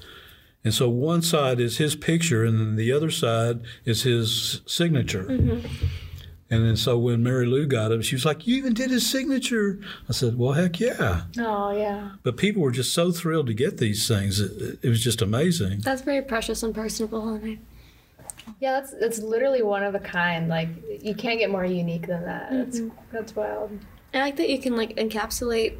And 0.63 0.73
so 0.73 0.89
one 0.89 1.21
side 1.21 1.59
is 1.59 1.77
his 1.77 1.95
picture, 1.95 2.43
and 2.43 2.59
then 2.59 2.75
the 2.75 2.91
other 2.91 3.11
side 3.11 3.61
is 3.85 4.01
his 4.01 4.61
signature. 4.65 5.27
And 6.47 6.63
then 6.63 6.75
so 6.75 6.97
when 6.97 7.23
Mary 7.23 7.45
Lou 7.45 7.65
got 7.65 7.91
him, 7.91 8.01
she 8.03 8.15
was 8.15 8.23
like, 8.23 8.45
You 8.45 8.55
even 8.57 8.73
did 8.73 8.91
his 8.91 9.07
signature. 9.09 9.79
I 10.07 10.11
said, 10.13 10.37
Well, 10.37 10.53
heck 10.53 10.79
yeah. 10.79 11.23
Oh 11.39 11.71
yeah. 11.75 12.11
But 12.23 12.37
people 12.37 12.61
were 12.61 12.71
just 12.71 12.93
so 12.93 13.11
thrilled 13.11 13.47
to 13.47 13.53
get 13.53 13.77
these 13.77 14.07
things. 14.07 14.39
It, 14.39 14.79
it 14.83 14.89
was 14.89 15.03
just 15.03 15.21
amazing. 15.21 15.79
That's 15.79 16.03
very 16.03 16.21
precious 16.21 16.61
and 16.61 16.73
personable, 16.73 17.29
and 17.29 17.59
Yeah, 18.59 18.79
that's 18.79 18.93
that's 18.99 19.19
literally 19.19 19.63
one 19.63 19.83
of 19.83 19.95
a 19.95 19.99
kind. 19.99 20.47
Like 20.47 20.69
you 21.01 21.15
can't 21.15 21.39
get 21.39 21.49
more 21.49 21.65
unique 21.65 22.05
than 22.07 22.23
that. 22.25 22.51
Mm-hmm. 22.51 22.89
that's 23.11 23.35
wild. 23.35 23.71
I 24.13 24.19
like 24.19 24.35
that 24.37 24.49
you 24.49 24.59
can 24.59 24.75
like 24.75 24.95
encapsulate 24.97 25.77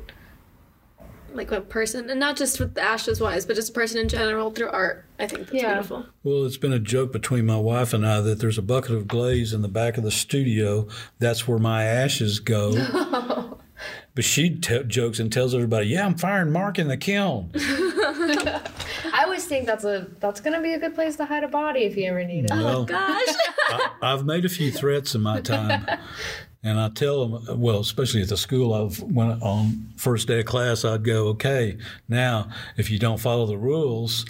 like 1.35 1.51
a 1.51 1.61
person, 1.61 2.09
and 2.09 2.19
not 2.19 2.35
just 2.37 2.59
with 2.59 2.73
the 2.75 2.81
ashes 2.81 3.19
wise, 3.21 3.45
but 3.45 3.55
just 3.55 3.69
a 3.69 3.73
person 3.73 3.97
in 3.99 4.07
general 4.09 4.51
through 4.51 4.69
art. 4.69 5.05
I 5.19 5.27
think 5.27 5.41
that's 5.47 5.53
Yeah. 5.53 5.73
beautiful. 5.73 6.05
Well, 6.23 6.45
it's 6.45 6.57
been 6.57 6.73
a 6.73 6.79
joke 6.79 7.11
between 7.11 7.45
my 7.45 7.57
wife 7.57 7.93
and 7.93 8.05
I 8.05 8.21
that 8.21 8.39
there's 8.39 8.57
a 8.57 8.61
bucket 8.61 8.91
of 8.95 9.07
glaze 9.07 9.53
in 9.53 9.61
the 9.61 9.67
back 9.67 9.97
of 9.97 10.03
the 10.03 10.11
studio. 10.11 10.87
That's 11.19 11.47
where 11.47 11.59
my 11.59 11.83
ashes 11.83 12.39
go. 12.39 12.71
but 14.15 14.23
she 14.23 14.49
t- 14.51 14.83
jokes 14.83 15.19
and 15.19 15.31
tells 15.31 15.53
everybody, 15.53 15.87
"Yeah, 15.87 16.05
I'm 16.05 16.15
firing 16.15 16.51
Mark 16.51 16.79
in 16.79 16.87
the 16.87 16.97
kiln." 16.97 17.51
I 17.55 19.23
always 19.23 19.45
think 19.45 19.65
that's 19.65 19.83
a 19.83 20.07
that's 20.19 20.39
gonna 20.41 20.61
be 20.61 20.73
a 20.73 20.79
good 20.79 20.95
place 20.95 21.15
to 21.17 21.25
hide 21.25 21.43
a 21.43 21.47
body 21.47 21.81
if 21.81 21.95
you 21.97 22.05
ever 22.05 22.23
need 22.23 22.45
it. 22.45 22.51
Well, 22.51 22.79
oh, 22.81 22.85
Gosh. 22.85 23.27
I, 23.69 23.89
I've 24.01 24.25
made 24.25 24.45
a 24.45 24.49
few 24.49 24.71
threats 24.71 25.15
in 25.15 25.21
my 25.21 25.41
time, 25.41 25.85
and 26.65 26.77
I 26.79 26.89
tell 26.89 27.27
them, 27.27 27.61
well, 27.61 27.79
especially 27.79 28.21
at 28.23 28.27
the 28.29 28.35
school, 28.37 28.73
I've 28.73 28.99
when 29.01 29.31
on 29.41 29.93
first 29.95 30.27
day 30.27 30.39
of 30.39 30.45
class, 30.45 30.83
I'd 30.83 31.03
go, 31.05 31.27
okay, 31.29 31.77
now 32.09 32.49
if 32.75 32.89
you 32.91 32.99
don't 32.99 33.19
follow 33.19 33.45
the 33.45 33.57
rules, 33.57 34.25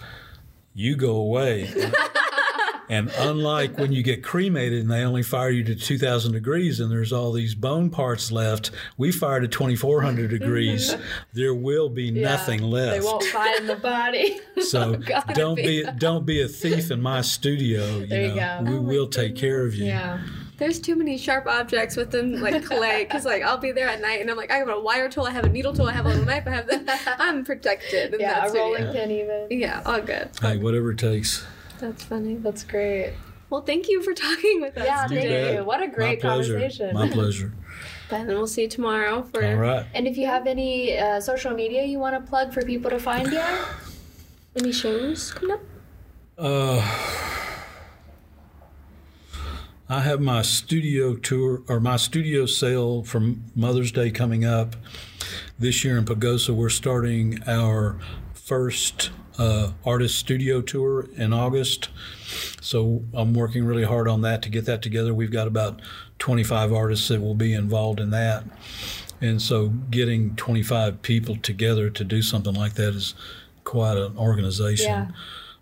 you 0.74 0.96
go 0.96 1.16
away. 1.16 1.74
And 2.88 3.12
unlike 3.18 3.80
when 3.80 3.92
you 3.94 4.04
get 4.04 4.24
cremated 4.24 4.82
and 4.84 4.92
they 4.92 5.02
only 5.04 5.24
fire 5.24 5.50
you 5.50 5.64
to 5.64 5.74
2,000 5.76 6.34
degrees 6.34 6.80
and 6.80 6.92
there's 6.92 7.12
all 7.12 7.32
these 7.32 7.56
bone 7.56 7.90
parts 7.90 8.32
left, 8.32 8.70
we 8.96 9.12
fire 9.12 9.40
to 9.40 9.48
2,400 9.48 10.30
degrees. 10.30 10.96
There 11.34 11.56
will 11.56 11.90
be 11.90 12.04
Yeah. 12.04 12.22
nothing 12.30 12.62
left. 12.62 13.02
They 13.02 13.04
won't 13.04 13.24
find 13.24 13.68
the 13.68 13.78
body. 13.78 14.40
So 14.62 14.98
God. 14.98 15.24
don't 15.34 15.56
be 15.56 15.84
don't 15.98 16.28
be 16.28 16.44
a 16.44 16.48
thief 16.48 16.92
in 16.92 17.02
my 17.02 17.22
studio. 17.22 18.00
You 18.02 18.06
There 18.06 18.28
you 18.28 18.36
go. 18.36 18.60
we 18.64 18.76
Oh 18.76 18.82
will 18.82 19.08
take 19.08 19.36
care 19.36 19.66
of 19.66 19.74
you. 19.74 19.86
yeah. 19.86 20.20
There's 20.58 20.80
too 20.80 20.96
many 20.96 21.18
sharp 21.18 21.48
objects 21.48 21.98
within 21.98 22.42
like 22.42 22.64
clay 22.64 23.04
because 23.04 23.26
like 23.26 23.44
I'll 23.44 23.58
be 23.58 23.72
there 23.74 23.90
at 23.90 24.00
night 24.02 24.22
and 24.22 24.30
I'm 24.32 24.38
like 24.38 24.52
I 24.52 24.58
have 24.58 24.70
a 24.70 24.80
wire 24.80 25.10
tool, 25.10 25.26
I 25.26 25.32
have 25.32 25.44
a 25.46 25.50
needle 25.50 25.74
tool, 25.74 25.88
I 25.88 25.92
have 25.92 26.06
a 26.06 26.10
little 26.10 26.24
knife, 26.26 26.44
I 26.48 26.52
have 26.52 26.68
that. 26.68 27.18
I'm 27.20 27.44
protected. 27.44 28.14
In 28.14 28.20
Yeah, 28.22 28.40
that 28.48 28.52
a 28.52 28.54
rolling 28.58 28.92
pin 28.94 29.12
even. 29.12 29.48
Yeah, 29.50 29.82
all 29.86 30.02
good. 30.02 30.30
Hey, 30.42 30.58
whatever 30.58 30.92
it 30.92 31.00
takes. 31.00 31.46
That's 31.80 32.04
funny. 32.06 32.36
That's 32.36 32.64
great. 32.64 33.14
Well, 33.50 33.62
thank 33.62 33.90
you 33.90 34.02
for 34.02 34.14
talking 34.14 34.62
with 34.62 34.78
us 34.78 35.10
today. 35.10 35.24
Yeah, 35.30 35.30
You 35.40 35.46
thank 35.46 35.58
you. 35.60 35.64
What 35.66 35.84
a 35.84 35.88
great 35.88 36.24
My 36.24 36.30
pleasure. 36.30 36.54
conversation. 36.54 36.94
My 36.94 37.10
pleasure. 37.10 37.54
Ben, 38.10 38.22
and 38.22 38.30
we'll 38.38 38.48
see 38.48 38.62
you 38.64 38.68
tomorrow 38.70 39.24
for 39.24 39.44
All 39.44 39.56
right. 39.56 39.86
And 39.94 40.08
if 40.08 40.16
you 40.18 40.26
have 40.28 40.48
any 40.48 40.98
uh, 40.98 41.20
social 41.20 41.52
media 41.54 41.84
you 41.84 42.00
want 42.00 42.16
to 42.16 42.30
plug 42.30 42.54
for 42.54 42.62
people 42.62 42.90
to 42.92 43.00
find 43.00 43.32
you, 43.32 43.42
any 44.56 44.72
shows 44.72 45.34
coming 45.34 45.52
up. 45.58 45.60
Uh, 46.38 47.35
I 49.88 50.00
have 50.00 50.20
my 50.20 50.42
studio 50.42 51.14
tour 51.14 51.62
or 51.68 51.80
my 51.80 51.98
studio 51.98 52.48
sale 52.48 53.04
for 53.04 53.36
Mother's 53.56 53.92
Day 53.92 54.10
coming 54.10 54.44
up 54.44 54.76
this 55.60 55.84
year 55.84 55.96
in 55.96 56.06
Pagosa. 56.06 56.56
We're 56.56 56.70
starting 56.70 57.38
our 57.46 58.00
first 58.34 59.12
uh, 59.38 59.74
artist 59.86 60.18
studio 60.18 60.62
tour 60.62 61.08
in 61.16 61.34
August. 61.34 61.90
So 62.62 63.04
I'm 63.14 63.36
working 63.36 63.64
really 63.64 63.84
hard 63.84 64.08
on 64.08 64.22
that 64.22 64.42
to 64.44 64.50
get 64.50 64.66
that 64.66 64.82
together. 64.82 65.14
We've 65.14 65.32
got 65.32 65.46
about 65.46 65.84
25 66.18 66.74
artists 66.74 67.08
that 67.10 67.22
will 67.22 67.36
be 67.36 67.54
involved 67.54 68.00
in 68.00 68.10
that. 68.10 68.44
And 69.22 69.40
so 69.40 69.68
getting 69.68 70.36
25 70.36 71.04
people 71.04 71.36
together 71.36 71.92
to 71.92 72.04
do 72.04 72.24
something 72.24 72.56
like 72.56 72.74
that 72.74 72.96
is 72.96 73.14
quite 73.64 73.98
an 73.98 74.18
organization. 74.18 74.88
Yeah. 74.88 75.08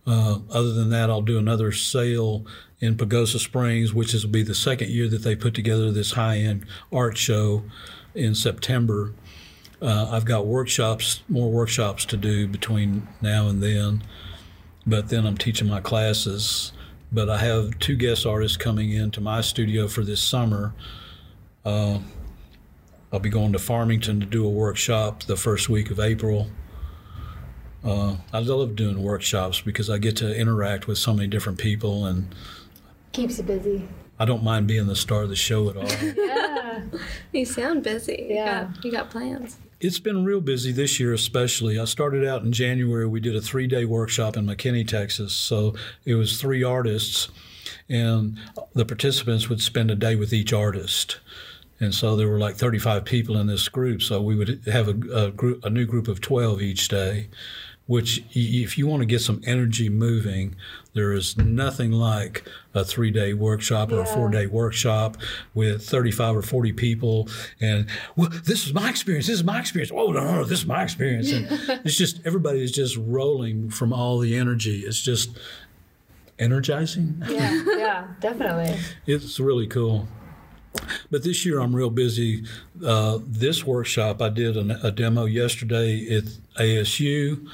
Uh, 0.06 0.40
other 0.50 0.72
than 0.74 0.90
that, 0.92 1.10
I'll 1.10 1.22
do 1.22 1.38
another 1.38 1.72
sale 1.74 2.46
in 2.84 2.96
Pagosa 2.98 3.40
Springs, 3.40 3.94
which 3.94 4.14
is 4.14 4.26
will 4.26 4.34
be 4.34 4.44
the 4.44 4.54
second 4.54 4.90
year 4.90 5.08
that 5.08 5.24
they 5.24 5.38
put 5.38 5.54
together 5.54 5.90
this 5.90 6.12
high-end 6.12 6.66
art 6.92 7.18
show 7.18 7.64
in 8.14 8.36
September. 8.36 9.14
Uh, 9.82 10.10
I've 10.12 10.26
got 10.26 10.46
workshops, 10.46 11.24
more 11.30 11.50
workshops 11.50 12.04
to 12.06 12.18
do 12.18 12.46
between 12.46 13.08
now 13.22 13.48
and 13.48 13.64
then, 13.64 14.04
but 14.86 15.08
then 15.08 15.26
I'm 15.26 15.38
teaching 15.38 15.70
my 15.70 15.80
classes. 15.80 16.74
But 17.10 17.30
I 17.30 17.38
have 17.38 17.80
two 17.80 17.96
guest 17.96 18.26
artists 18.26 18.58
coming 18.58 18.92
into 18.92 19.22
my 19.22 19.40
studio 19.40 19.88
for 19.88 20.04
this 20.04 20.22
summer. 20.22 20.74
Uh, 21.64 22.00
I'll 23.14 23.20
be 23.20 23.30
going 23.30 23.54
to 23.54 23.60
Farmington 23.60 24.20
to 24.20 24.26
do 24.26 24.46
a 24.46 24.50
workshop 24.50 25.24
the 25.24 25.38
first 25.38 25.70
week 25.70 25.90
of 25.90 26.02
April. 26.02 26.50
Uh, 27.82 28.18
I 28.34 28.40
love 28.40 28.76
doing 28.76 29.02
workshops 29.02 29.62
because 29.62 29.90
I 29.90 30.00
get 30.00 30.18
to 30.18 30.36
interact 30.36 30.88
with 30.88 30.98
so 30.98 31.14
many 31.14 31.28
different 31.28 31.60
people, 31.60 32.06
and 32.06 32.34
keeps 33.14 33.38
you 33.38 33.44
busy. 33.44 33.88
I 34.20 34.26
don't 34.26 34.44
mind 34.44 34.68
being 34.68 34.88
the 34.88 34.96
star 34.96 35.24
of 35.24 35.30
the 35.30 35.36
show 35.36 35.70
at 35.70 35.78
all. 35.78 35.88
Yeah. 36.74 36.82
You 37.32 37.46
sound 37.46 37.84
busy. 37.84 38.26
You 38.30 38.36
Yeah. 38.36 38.64
got- 38.74 38.84
You 38.86 38.92
got 38.92 39.10
plans. 39.12 39.58
It's 39.80 40.00
been 40.00 40.24
real 40.26 40.42
busy 40.42 40.72
this 40.72 41.00
year, 41.00 41.14
especially. 41.14 41.78
I 41.80 41.86
started 41.86 42.26
out 42.28 42.42
in 42.44 42.52
January. 42.52 43.06
We 43.08 43.20
did 43.20 43.36
a 43.36 43.42
three 43.42 43.68
day 43.68 43.86
workshop 43.86 44.36
in 44.38 44.46
McKinney, 44.48 44.88
Texas. 44.88 45.34
So 45.34 45.76
it 46.06 46.16
was 46.16 46.40
three 46.42 46.64
artists, 46.64 47.30
and 47.90 48.40
the 48.74 48.86
participants 48.86 49.50
would 49.50 49.62
spend 49.62 49.92
a 49.92 49.96
day 49.96 50.16
with 50.16 50.34
each 50.34 50.52
artist. 50.54 51.20
And 51.80 51.94
so 51.94 52.16
there 52.16 52.28
were 52.30 52.40
like 52.40 52.56
35 52.56 53.04
people 53.06 53.38
in 53.38 53.48
this 53.48 53.68
group. 53.70 54.02
So 54.02 54.22
we 54.22 54.36
would 54.36 54.62
have 54.68 54.88
a, 54.88 55.26
a 55.26 55.32
group, 55.32 55.64
a 55.66 55.70
new 55.70 55.86
group 55.86 56.08
of 56.08 56.22
12 56.22 56.62
each 56.62 56.88
day. 56.88 57.28
Which, 57.86 58.24
if 58.34 58.78
you 58.78 58.88
want 58.88 59.02
to 59.02 59.06
get 59.06 59.20
some 59.20 59.42
energy 59.46 59.90
moving, 59.90 60.56
there 60.94 61.12
is 61.12 61.38
nothing 61.38 61.92
like 61.92 62.48
a 62.74 62.86
three 62.86 63.12
day 63.12 63.34
workshop 63.34 63.92
or 63.92 64.00
a 64.00 64.06
four 64.06 64.30
day 64.30 64.48
workshop 64.48 65.18
with 65.54 65.86
35 65.86 66.38
or 66.38 66.42
40 66.42 66.72
people. 66.74 67.28
And, 67.60 67.88
well, 68.16 68.30
this 68.30 68.66
is 68.66 68.74
my 68.74 68.90
experience. 68.90 69.28
This 69.28 69.36
is 69.36 69.44
my 69.44 69.60
experience. 69.60 69.92
Oh, 69.94 70.12
no, 70.12 70.24
no, 70.24 70.44
this 70.46 70.60
is 70.60 70.66
my 70.66 70.82
experience. 70.82 71.32
And 71.32 71.48
it's 71.86 71.98
just, 71.98 72.22
everybody 72.26 72.64
is 72.64 72.72
just 72.72 72.96
rolling 72.96 73.70
from 73.70 73.92
all 73.92 74.20
the 74.20 74.38
energy. 74.38 74.82
It's 74.82 75.02
just 75.02 75.38
energizing. 76.40 77.22
Yeah. 77.28 77.64
Yeah. 77.66 78.08
Definitely. 78.22 78.80
It's 79.06 79.40
really 79.40 79.68
cool. 79.68 80.08
But 81.12 81.24
this 81.24 81.46
year 81.46 81.60
I'm 81.60 81.76
real 81.76 81.90
busy. 81.90 82.46
Uh, 82.86 83.20
this 83.26 83.66
workshop 83.66 84.22
I 84.22 84.30
did 84.30 84.58
an, 84.58 84.72
a 84.72 84.92
demo 84.92 85.26
yesterday 85.26 86.08
at 86.16 86.24
ASU. 86.58 87.48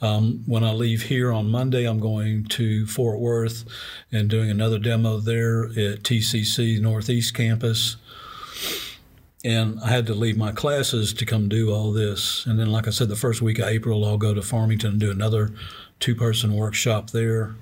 Um, 0.00 0.42
when 0.46 0.64
I 0.64 0.72
leave 0.72 1.02
here 1.02 1.32
on 1.32 1.48
Monday, 1.48 1.84
I'm 1.84 2.00
going 2.00 2.44
to 2.46 2.86
Fort 2.88 3.20
Worth 3.20 3.64
and 4.10 4.28
doing 4.28 4.50
another 4.50 4.80
demo 4.80 5.18
there 5.18 5.66
at 5.66 6.02
TCC 6.02 6.80
Northeast 6.80 7.34
Campus. 7.34 7.96
And 9.44 9.78
I 9.80 9.88
had 9.88 10.06
to 10.06 10.14
leave 10.14 10.36
my 10.36 10.52
classes 10.52 11.12
to 11.14 11.24
come 11.24 11.48
do 11.48 11.72
all 11.72 11.92
this. 11.92 12.46
And 12.46 12.58
then, 12.58 12.70
like 12.70 12.88
I 12.88 12.90
said, 12.90 13.08
the 13.08 13.16
first 13.16 13.42
week 13.42 13.60
of 13.60 13.68
April, 13.68 14.04
I'll 14.04 14.18
go 14.18 14.34
to 14.34 14.42
Farmington 14.42 14.92
and 14.92 15.00
do 15.00 15.10
another 15.10 15.52
two 16.00 16.16
person 16.16 16.54
workshop 16.54 17.10
there. 17.10 17.54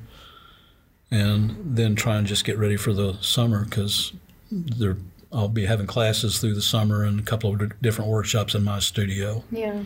And 1.10 1.76
then 1.76 1.94
try 1.94 2.16
and 2.16 2.26
just 2.26 2.44
get 2.44 2.56
ready 2.56 2.76
for 2.76 2.92
the 2.92 3.18
summer 3.20 3.64
because 3.64 4.12
there 4.50 4.96
I'll 5.32 5.48
be 5.48 5.66
having 5.66 5.86
classes 5.86 6.40
through 6.40 6.54
the 6.54 6.62
summer 6.62 7.04
and 7.04 7.20
a 7.20 7.22
couple 7.22 7.52
of 7.54 7.80
different 7.80 8.10
workshops 8.10 8.54
in 8.54 8.64
my 8.64 8.80
studio. 8.80 9.44
Yeah. 9.50 9.82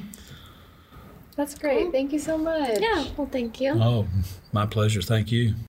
That's 1.37 1.55
great. 1.55 1.91
Thank 1.93 2.13
you 2.13 2.19
so 2.19 2.39
much. 2.39 2.81
Yeah. 2.81 3.05
Well, 3.17 3.29
thank 3.31 3.61
you. 3.61 3.73
Oh, 3.73 4.07
my 4.53 4.67
pleasure. 4.67 5.03
Thank 5.03 5.33
you. 5.33 5.55